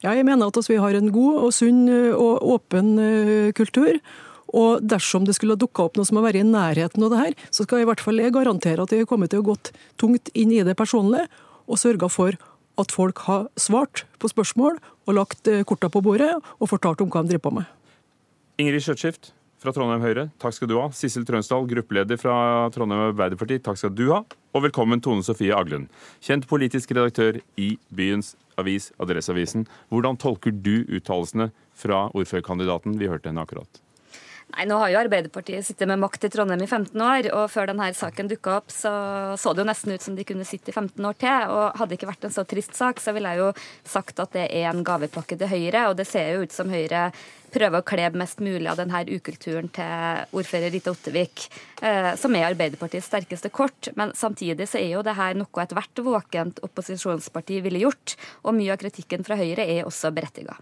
[0.04, 4.00] Ja, jeg mener at vi har en god og sunn eh, og åpen eh, kultur.
[4.48, 7.20] Og dersom det skulle ha dukka opp noe som har vært i nærheten av det
[7.20, 9.50] her, så skal jeg i hvert fall jeg garantere at jeg har kommet til å
[9.50, 11.28] gått tungt inn i det personlige,
[11.68, 12.38] og sørga for
[12.80, 17.26] at folk har svart på spørsmål og lagt korta på bordet og fortalt om hva
[17.26, 17.74] de driver på med.
[18.56, 20.88] Ingrid Skjøtskift fra Trondheim Høyre, takk skal du ha.
[20.94, 22.34] Sissel Trønsdal, gruppeleder fra
[22.74, 24.22] Trondheim Arbeiderparti, takk skal du ha.
[24.54, 25.90] Og velkommen Tone Sofie Aglund,
[26.24, 29.66] kjent politisk redaktør i byens avis Adresseavisen.
[29.90, 32.96] Hvordan tolker du uttalelsene fra ordførerkandidaten?
[32.98, 33.82] Vi hørte henne akkurat.
[34.56, 37.68] Nei, Nå har jo Arbeiderpartiet sittet med makt i Trondheim i 15 år, og før
[37.68, 38.92] denne saken dukka opp, så
[39.38, 41.50] så det jo nesten ut som de kunne sitte i 15 år til.
[41.52, 43.50] og Hadde det ikke vært en så trist sak, så ville jeg jo
[43.84, 45.90] sagt at det er en gavepakke til Høyre.
[45.90, 47.10] Og det ser jo ut som Høyre
[47.52, 51.46] prøver å kle mest mulig av denne ukulturen til ordfører Rita Ottevik,
[51.82, 53.92] eh, som er Arbeiderpartiets sterkeste kort.
[54.00, 58.72] Men samtidig så er jo det her noe ethvert våkent opposisjonsparti ville gjort, og mye
[58.74, 60.56] av kritikken fra Høyre er også berettiga.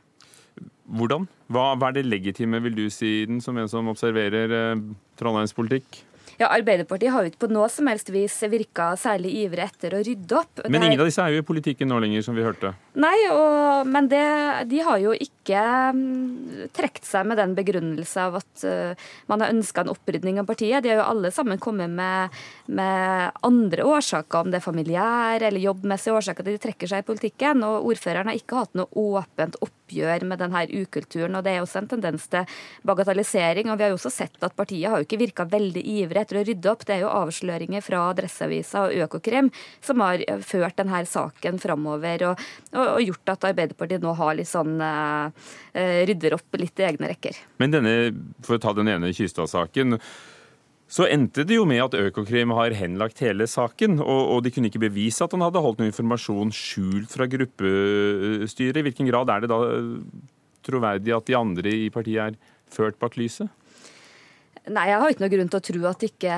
[0.87, 1.27] Hvordan?
[1.51, 4.85] Hva, hva er det legitime, vil du si, den som en som observerer eh,
[5.19, 6.05] Trondheims politikk?
[6.37, 10.03] Ja, Arbeiderpartiet har jo ikke på noe som helst vis virka særlig ivrig etter å
[10.05, 10.61] rydde opp.
[10.69, 12.75] Men ingen av disse er jo i politikken nå lenger, som vi hørte.
[13.01, 14.25] Nei, og, men det,
[14.69, 15.63] de har jo ikke
[15.97, 20.49] mm, trukket seg med den begrunnelse av at uh, man har ønska en opprydning av
[20.51, 20.85] partiet.
[20.85, 22.37] De har jo alle sammen kommet med,
[22.69, 27.09] med andre årsaker, om det er familiære eller jobbmessige årsaker til de trekker seg i
[27.15, 27.65] politikken.
[27.65, 29.57] Og ordføreren har ikke hatt noe åpent
[29.87, 31.39] oppgjør med denne ukulturen.
[31.39, 32.45] Og det er også en tendens til
[32.87, 33.71] bagatellisering.
[33.71, 36.41] Og vi har jo også sett at partiet har jo ikke virka veldig ivrig etter
[36.41, 36.85] å rydde opp.
[36.87, 39.51] Det er jo avsløringer fra Adresseavisa og Økokrim
[39.85, 42.29] som har eh, ført denne saken framover.
[42.31, 46.89] Og, og, og gjort at Arbeiderpartiet nå har litt sånn eh, rydder opp litt i
[46.89, 47.39] egne rekker.
[47.63, 47.99] Men denne,
[48.45, 50.01] for å ta den ene Kystad-saken,
[50.87, 54.71] så endte det jo med at Økokrim har henlagt hele saken, og, og de kunne
[54.71, 58.79] ikke bevise at han hadde holdt noe informasjon skjult fra gruppestyret.
[58.79, 59.61] I hvilken grad er det da
[60.67, 62.39] troverdig at de andre i partiet er
[62.71, 63.51] ført bak lyset?
[64.67, 66.37] Nei, jeg har ikke noen grunn til å tro at ikke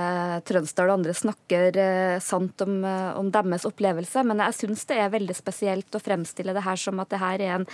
[0.49, 4.99] Trønsdal og andre snakker eh, sant om, eh, om deres opplevelse, men jeg syns det
[5.01, 7.65] er veldig spesielt å fremstille det her som at det her er en,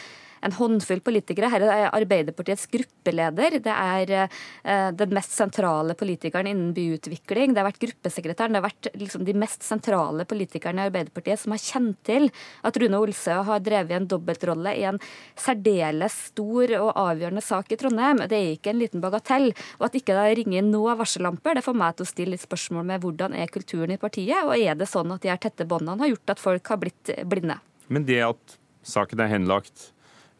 [0.45, 1.49] en håndfull politikere.
[1.53, 3.59] Her er Arbeiderpartiets gruppeleder.
[3.65, 7.55] Det er eh, den mest sentrale politikeren innen byutvikling.
[7.55, 8.57] Det har vært gruppesekretæren.
[8.57, 12.29] Det har vært liksom, de mest sentrale politikerne i Arbeiderpartiet som har kjent til
[12.65, 15.01] at Rune Olsø har drevet en dobbeltrolle i en
[15.41, 18.25] særdeles stor og avgjørende sak i Trondheim.
[18.29, 19.51] Det er ikke en liten bagatell.
[19.79, 22.45] Og at ikke det ringer inn nå varsellamper, det får meg til å stille litt
[22.45, 25.67] spørsmål med hvordan er kulturen i partiet, og er det sånn at de her tette
[25.69, 27.59] båndene har gjort at folk har blitt blinde?
[27.93, 29.94] Men det at saken er henlagt,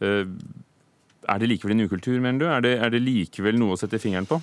[0.05, 2.47] er det likevel en ukultur, mener du?
[2.51, 4.41] Er det, er det likevel noe å sette fingeren på?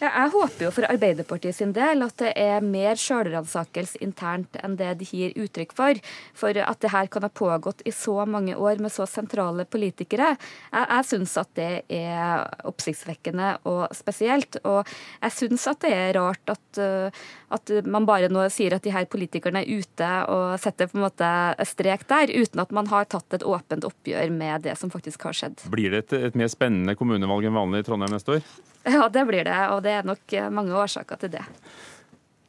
[0.00, 4.78] Ja, jeg håper jo for Arbeiderpartiet sin del at det er mer sjølransakelse internt enn
[4.78, 6.00] det de gir uttrykk for.
[6.32, 10.30] For at det her kan ha pågått i så mange år med så sentrale politikere.
[10.72, 14.56] Jeg, jeg syns at det er oppsiktsvekkende og spesielt.
[14.64, 14.88] Og
[15.20, 17.20] jeg syns at det er rart at, uh,
[17.52, 21.04] at man bare nå sier at de her politikerne er ute og setter på en
[21.10, 21.30] måte
[21.68, 25.36] strek der, uten at man har tatt et åpent oppgjør med det som faktisk har
[25.36, 25.68] skjedd.
[25.68, 28.52] Blir det et, et mer spennende kommunevalg enn vanlig i Trondheim neste år?
[28.96, 29.60] Ja, det blir det.
[29.74, 31.44] Og det er nok mange årsaker til det.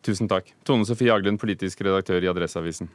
[0.05, 0.47] Tusen takk.
[0.65, 2.89] Tone Sofie Aglen, politisk redaktør i Adresseavisen.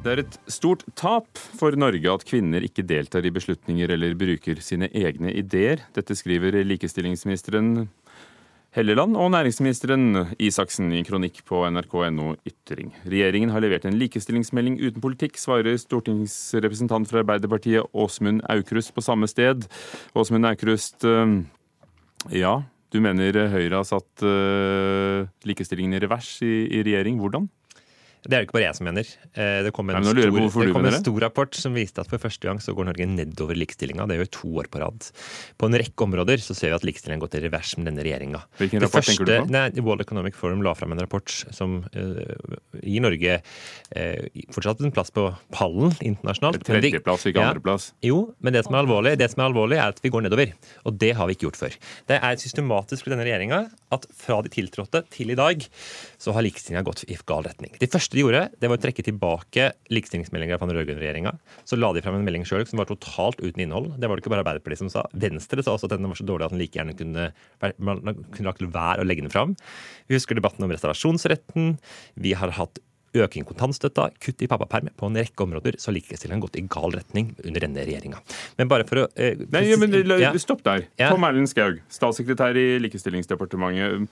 [0.00, 4.62] Det er et stort tap for Norge at kvinner ikke deltar i beslutninger eller bruker
[4.64, 5.82] sine egne ideer.
[5.92, 7.82] Dette skriver likestillingsministeren
[8.70, 12.92] Helleland og næringsministeren Isaksen i kronikk på nrk.no Ytring.
[13.02, 19.26] Regjeringen har levert en likestillingsmelding uten politikk, svarer stortingsrepresentant fra Arbeiderpartiet Åsmund Aukrust på samme
[19.26, 19.66] sted.
[20.14, 21.34] Åsmund Aukrust, eh,
[22.30, 22.60] ja,
[22.94, 27.18] du mener Høyre har satt uh, likestillingen i revers i, i regjering.
[27.18, 27.50] Hvordan?
[28.20, 29.10] Det er det ikke bare jeg som mener.
[29.32, 32.44] Eh, det kom en, stor, det kom en stor, rapport som viste at for første
[32.44, 34.04] gang så går Norge nedover likestillinga.
[34.10, 35.06] Det gjør to år på rad.
[35.56, 38.42] På en rekke områder så ser vi at likestillinga går til revers med denne regjeringa.
[38.60, 39.54] Hvilken rapport første, tenker du på?
[39.56, 44.94] Nei, World Economic Forum la fram en rapport som uh, gir Norge uh, fortsatt en
[44.94, 46.60] plass på pallen internasjonalt.
[46.68, 47.90] Tredjeplass, ikke ja, andreplass.
[48.04, 50.52] Jo, men det som, er alvorlig, det som er alvorlig, er at vi går nedover.
[50.84, 51.80] Og det har vi ikke gjort før.
[52.12, 53.64] Det er systematisk for denne regjeringa
[53.96, 55.64] at fra de tiltrådte til i dag,
[56.20, 57.72] så har likestillinga gått i gal retning.
[57.80, 61.32] De første de gjorde, det var å trekke tilbake likestillingsmeldinga fra den rød-grønne regjeringa.
[61.68, 63.92] Så la de fram en melding sjøl som var totalt uten innhold.
[64.02, 65.06] Det var det ikke bare Arbeiderpartiet som sa.
[65.14, 67.30] Venstre sa også at den var så dårlig at den like gjerne kunne,
[67.62, 69.54] kunne lagt være å legge den fram.
[70.10, 71.76] Vi husker debatten om reservasjonsretten.
[72.18, 72.82] Vi har hatt
[73.16, 74.90] øking kontantstøtta, kutt i pappaperm.
[74.98, 78.20] På en rekke områder så har likestillingen gått i gal retning under denne regjeringa.
[78.58, 79.94] Men bare for å eh, Nei, men
[80.40, 80.86] Stopp der.
[81.00, 81.10] Ja.
[81.12, 84.08] Tom Erlend Skaug, statssekretær i Likestillingsdepartementet.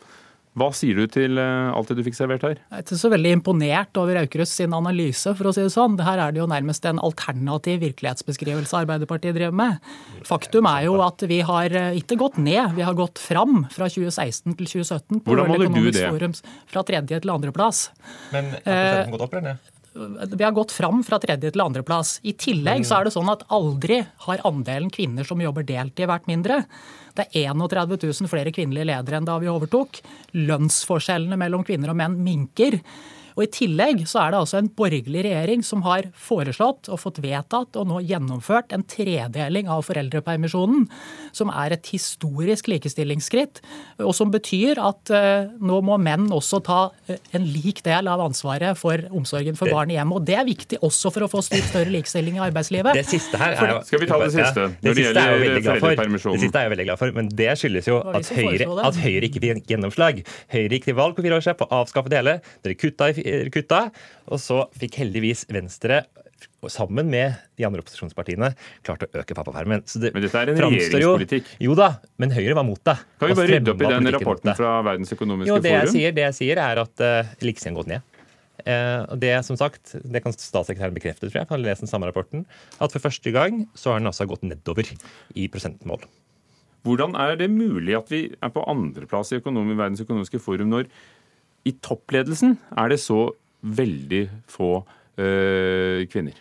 [0.59, 2.57] Hva sier du til eh, alt det du fikk servert her?
[2.59, 5.99] Jeg er ikke så veldig imponert over Aukrust sin analyse, for å si det sånn.
[6.03, 9.89] Her er det jo nærmest en alternativ virkelighetsbeskrivelse Arbeiderpartiet driver med.
[10.29, 13.91] Faktum er jo at vi har eh, ikke gått ned, vi har gått fram fra
[13.93, 16.07] 2016 til 2017 på Hvordan måler du det?
[16.09, 17.89] Forums, fra tredje til andreplass.
[18.35, 19.75] Men har prosenten gått opp eller ned?
[20.37, 22.19] Vi har gått fram fra tredje til andreplass.
[22.23, 26.29] I tillegg så er det sånn at aldri har andelen kvinner som jobber deltid vært
[26.31, 26.63] mindre.
[27.19, 30.01] Det er 31 000 flere kvinnelige ledere enn da vi overtok.
[30.39, 32.79] Lønnsforskjellene mellom kvinner og menn minker.
[33.39, 37.21] Og I tillegg så er det altså en borgerlig regjering som har foreslått og fått
[37.23, 40.89] vedtatt og nå gjennomført en tredeling av foreldrepermisjonen,
[41.31, 43.61] som er et historisk likestillingsskritt,
[44.03, 48.25] og som betyr at uh, nå må menn også ta uh, en lik del av
[48.25, 50.19] ansvaret for omsorgen for barn i hjemmet.
[50.19, 52.99] Og det er viktig også for å få større likestilling i arbeidslivet.
[52.99, 54.67] Det siste her er jo, Skal vi ta det siste?
[54.67, 58.03] Ja, det, siste er det siste er jeg veldig glad for, men det skyldes jo
[58.03, 60.25] at Høyre, at Høyre ikke fikk gjennomslag.
[60.51, 62.39] Høyre gikk til valg på fire år siden på å avskaffe det hele.
[62.67, 63.89] Dere kutta i kutta.
[64.29, 66.05] Og så fikk heldigvis Venstre
[66.71, 68.51] sammen med de andre opposisjonspartiene
[68.87, 69.83] klart å øke pappapermen.
[69.83, 71.51] Men dette er en regjeringspolitikk?
[71.59, 72.95] Jo, jo, da, men Høyre var mot det.
[73.19, 75.89] Kan vi bare rydde opp i den rapporten fra Verdens økonomiske jo, det forum?
[75.89, 78.15] Jeg sier, det jeg sier, er at uh, likestillingen har gått ned.
[78.59, 81.93] Uh, og det som sagt, det kan statssekretæren bekrefte, tror jeg, for han leser den
[81.93, 82.47] samme rapporten,
[82.79, 84.91] at for første gang så har den altså gått nedover
[85.39, 86.03] i prosentmål.
[86.87, 90.91] Hvordan er det mulig at vi er på andreplass i økonomi, Verdens økonomiske forum når
[91.69, 93.29] i toppledelsen er det så
[93.63, 94.71] veldig få
[95.19, 96.37] øh, kvinner.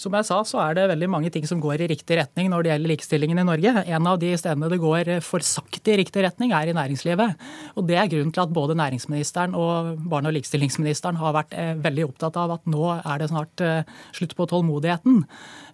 [0.00, 2.64] Som jeg sa, så er det veldig mange ting som går i riktig retning når
[2.64, 3.72] det gjelder likestillingen i Norge.
[3.84, 7.34] En av de stedene det går for sakte i riktig retning, er i næringslivet.
[7.76, 11.74] Og Det er grunnen til at både næringsministeren og barne- og likestillingsministeren har vært eh,
[11.76, 13.82] veldig opptatt av at nå er det snart eh,
[14.16, 15.24] slutt på tålmodigheten.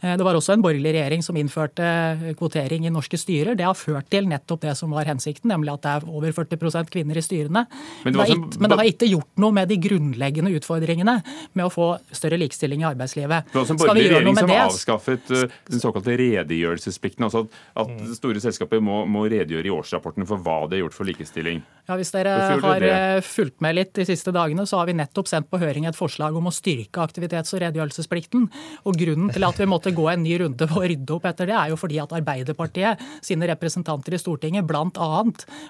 [0.03, 3.55] Eh, det var også en borgerlig regjering som innførte kvotering i norske styrer.
[3.55, 6.91] Det har ført til nettopp det som var hensikten, nemlig at det er over 40%
[6.91, 7.67] kvinner i styrene.
[8.05, 11.19] Men det, ikke, men det, har ikke gjort noe med de grunnleggende utfordringene
[11.53, 13.55] med å få større likestilling i arbeidslivet.
[13.55, 17.27] Også en borgerlig regjering som avskaffet uh, den såkalte redegjørelsesplikten.
[17.29, 17.47] Altså
[17.77, 21.63] at store selskaper må, må redegjøre i årsrapportene for hva de har gjort for likestilling.
[21.87, 23.23] Ja, Hvis dere har det?
[23.23, 26.35] fulgt med litt de siste dagene, så har vi nettopp sendt på høring et forslag
[26.35, 28.49] om å styrke aktivitets- og redegjørelsesplikten.
[28.91, 31.47] Og Grunnen til at vi måtte gå en ny runde for å rydde opp etter
[31.53, 35.23] det, er jo fordi at Arbeiderpartiet sine representanter i Stortinget bl.a.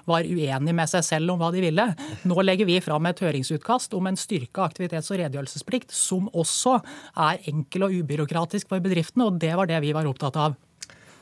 [0.09, 1.85] var uenige med seg selv om hva de ville.
[2.25, 6.79] Nå legger vi fram et høringsutkast om en styrka aktivitets- og redegjørelsesplikt, som også
[7.13, 8.36] er enkel og ubyråkratisk
[8.69, 10.57] for bedriftene, og det var det vi var opptatt av.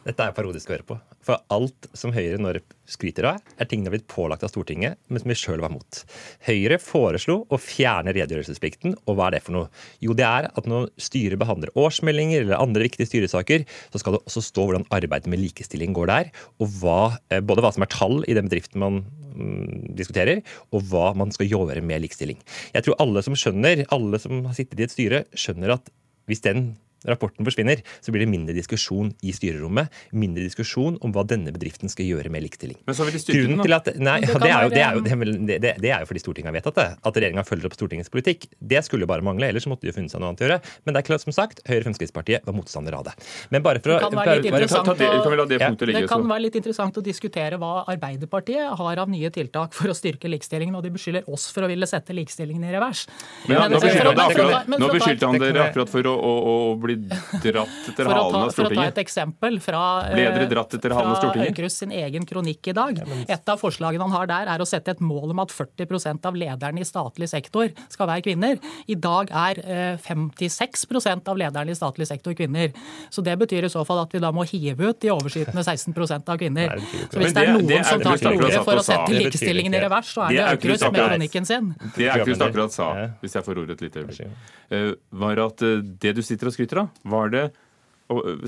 [0.05, 0.95] Dette er parodisk å høre på.
[1.25, 2.51] For alt som Høyre nå
[2.85, 5.73] skryter av, er ting de har blitt pålagt av Stortinget, men som vi sjøl var
[5.73, 6.01] mot.
[6.45, 9.71] Høyre foreslo å fjerne redegjørelsesplikten, og hva er det for noe?
[10.05, 14.21] Jo, det er at når styret behandler årsmeldinger eller andre viktige styresaker, så skal det
[14.21, 16.99] også stå hvordan arbeidet med likestilling går der, og hva,
[17.33, 19.01] eh, både hva som er tall i den bedriften man
[19.33, 22.37] mm, diskuterer, og hva man skal gjøre med likestilling.
[22.77, 25.95] Jeg tror alle som skjønner, alle som har sittet i et styre, skjønner at
[26.29, 26.75] hvis den
[27.09, 29.93] rapporten forsvinner, så blir det mindre diskusjon i styrerommet.
[30.15, 32.79] Mindre diskusjon om hva denne bedriften skal gjøre med likestilling.
[32.87, 33.79] Men så vil de styrke den, da.
[33.79, 36.23] At, nei, det, ja, det, er jo, det, er jo, det, det, er jo, fordi
[36.23, 36.87] Stortinget har vedtatt det.
[37.09, 38.47] At regjeringa følger opp Stortingets politikk.
[38.59, 40.59] Det skulle jo bare mangle, ellers måtte de jo funnet seg noe annet å gjøre.
[40.85, 43.15] Men det er klart, som sagt, Høyre og Fremskrittspartiet var motstandere av det.
[43.53, 45.71] Men bare for å Det kan være litt interessant, ta det, kan det ja.
[45.91, 49.97] ligge, kan være litt interessant å diskutere hva Arbeiderpartiet har av nye tiltak for å
[49.97, 53.05] styrke likestillingen, og de beskylder oss for å ville sette likestillingen i revers.
[53.49, 58.35] Men, men nå beskyldte han dere akkurat for å, å, å bli dratt etter halen
[58.39, 58.55] av Stortinget?
[58.55, 59.81] for å ta et eksempel fra,
[60.11, 61.53] Ble dere eh, dratt etter halen av fra Stortinget?
[61.53, 63.01] Aukrust sin egen kronikk i dag.
[63.27, 66.39] Et av forslagene han har der, er å sette et mål om at 40% av
[66.39, 68.59] lederne i statlig sektor skal være kvinner.
[68.91, 72.73] I dag er eh, 56% av lederne i statlig sektor kvinner.
[73.13, 75.95] Så det betyr i så fall at vi da må hive ut de overskytende 16
[76.25, 76.75] av kvinner.
[77.11, 79.81] Så hvis det er det- noen som tar til orde for å sette likestillingen i
[79.83, 81.75] revers, så er Det Aukrust med kronikken sin.
[81.95, 82.89] Det Aukrust akkurat sa,
[83.21, 84.29] hvis jeg får ordet et lite øyeblikk,
[84.71, 87.45] eh, var at eh, det du sitter og skryter var det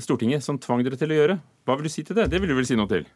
[0.04, 1.38] Stortinget som tvang dere til å gjøre.
[1.66, 2.28] Hva vil du si til det?
[2.30, 3.08] Det vil du vel si noe til?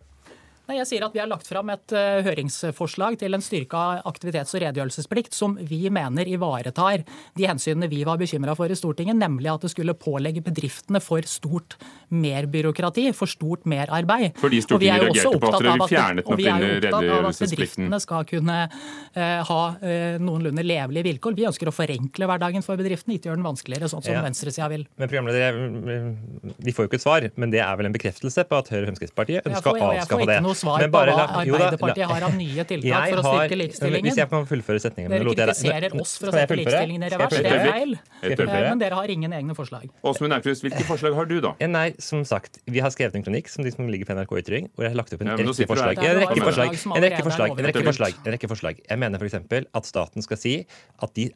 [0.71, 4.55] Nei, jeg sier at Vi har lagt fram et uh, høringsforslag til en styrka aktivitets-
[4.55, 7.03] og redegjørelsesplikt som vi mener ivaretar
[7.37, 11.27] de hensynene vi var bekymra for i Stortinget, nemlig at det skulle pålegge bedriftene for
[11.27, 11.75] stort
[12.15, 14.37] merbyråkrati, for stort merarbeid.
[14.39, 16.63] Fordi Og vi er Stortinget reagerte på at dere av fjernet den og vi er
[16.63, 21.37] jo opptatt av at bedriftene skal kunne eh, ha eh, noenlunde levelige vilkår.
[21.43, 24.23] Vi ønsker å forenkle hverdagen for bedriftene, ikke gjøre den vanskeligere, sånn som Ja.
[24.23, 24.87] venstresida vil.
[24.97, 28.45] Men programleder, jeg- Vi får jo ikke et svar, men det er vel en bekreftelse
[28.47, 30.52] på at Høyre og Fremskrittspartiet ønsker å avskaffe det.
[30.53, 34.09] Noe svar Men på bare hva Arbeiderpartiet har av nye tiltak for å styrke likestillingen.
[34.09, 37.37] Hvis jeg kan fullføre setningen Dere kritiserer oss for å sette likestillingen i revers.
[37.37, 37.97] Det er feil.
[38.23, 38.43] Skal?
[38.43, 39.89] Eh, Men dere har ingen egne forslag.
[40.07, 41.55] Åsmund Aukrust, hvilke forslag har du, da?
[41.73, 44.87] Nei, som sagt, Vi har skrevet en kronikk som, liksom ligger på NRK Ytring, hvor
[44.87, 45.99] jeg har lagt opp en rekke forslag.
[46.03, 46.77] En rekke forslag.
[46.83, 47.57] En rekke forslag.
[47.57, 48.21] En rekke forslag.
[48.23, 48.83] En rekke forslag.
[48.89, 49.67] Jeg mener f.eks.
[49.81, 50.55] at staten skal si
[51.03, 51.31] at de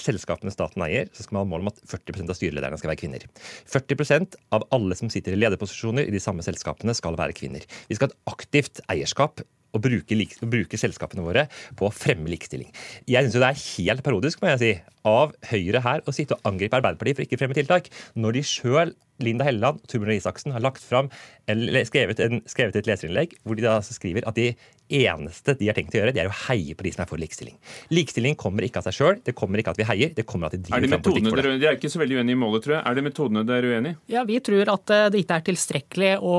[0.00, 3.00] selskapene staten eier, så skal man ha mål om at 40% av styrelederne skal være
[3.02, 3.26] kvinner.
[3.70, 7.64] 40% av alle som sitter i lederposisjoner i de samme selskapene, skal være kvinner.
[7.88, 10.16] Vi skal ha et aktivt eierskap og bruke,
[10.50, 11.44] bruke selskapene våre
[11.78, 12.72] på å fremme likestilling.
[13.06, 14.72] Jeg syns det er helt parodisk må jeg si,
[15.06, 17.86] av Høyre her å sitte og angripe Arbeiderpartiet for ikke å fremme tiltak,
[18.18, 21.10] når de sjøl, Linda Helleland og Torbjørn Isaksen, har lagt fram,
[21.50, 24.50] eller skrevet, en, skrevet et leserinnlegg hvor de da altså skriver at de
[24.90, 27.20] eneste de har tenkt å gjøre, det er å heie på de som er for
[27.22, 27.56] likestilling.
[27.94, 30.48] Likestilling kommer ikke av seg sjøl, det kommer ikke av at vi heier, det kommer
[30.48, 31.44] av at de Er driver det fram politikk for det.
[31.50, 32.82] dere, De er ikke så veldig uenige i målet, tror jeg.
[32.90, 34.00] Er det metodene dere er uenige i?
[34.14, 36.36] Ja, Vi tror at eh, det ikke er tilstrekkelig å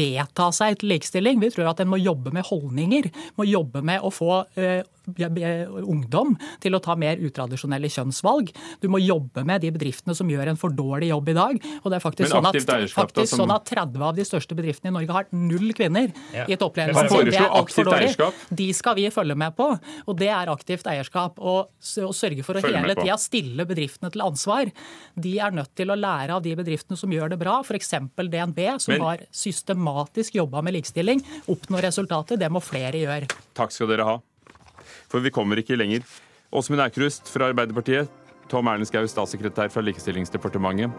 [0.00, 1.40] vedta seg til likestilling.
[1.42, 3.10] Vi tror at en må jobbe med holdninger.
[3.38, 8.52] Må jobbe med å få eh, ungdom til å ta mer utradisjonelle kjønnsvalg.
[8.80, 11.60] Du må jobbe med de bedriftene som gjør en for dårlig jobb i dag.
[11.82, 12.58] Og det er faktisk, sånn at,
[12.94, 16.44] faktisk som- sånn at 30 av de største bedriftene i Norge har null kvinner Ja.
[16.48, 17.10] i et toppledelsen.
[17.10, 17.24] man.
[17.24, 18.32] Det er altfor dårlig.
[18.54, 19.78] De skal vi følge med på,
[20.08, 21.38] og det er aktivt eierskap.
[21.38, 24.70] Og å sørge for å Følge hele tida stille bedriftene til ansvar.
[25.18, 27.90] De er nødt til å lære av de bedriftene som gjør det bra, f.eks.
[28.16, 31.22] DNB, som Men- har systematisk jobba med likestilling.
[31.48, 32.38] Oppnå resultater.
[32.38, 33.30] Det må flere gjøre.
[33.54, 34.20] Takk skal dere ha.
[35.14, 36.02] For vi kommer ikke lenger.
[36.50, 38.08] Åsmund Aukrust fra Arbeiderpartiet.
[38.50, 40.90] Tom Erlendskaug, statssekretær fra Likestillingsdepartementet.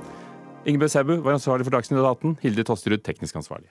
[0.65, 2.37] Ingebjørg Sæbu var ansvarlig for Dagsnytt 18.
[2.41, 3.67] Hilde Tosterud, teknisk ansvarlig.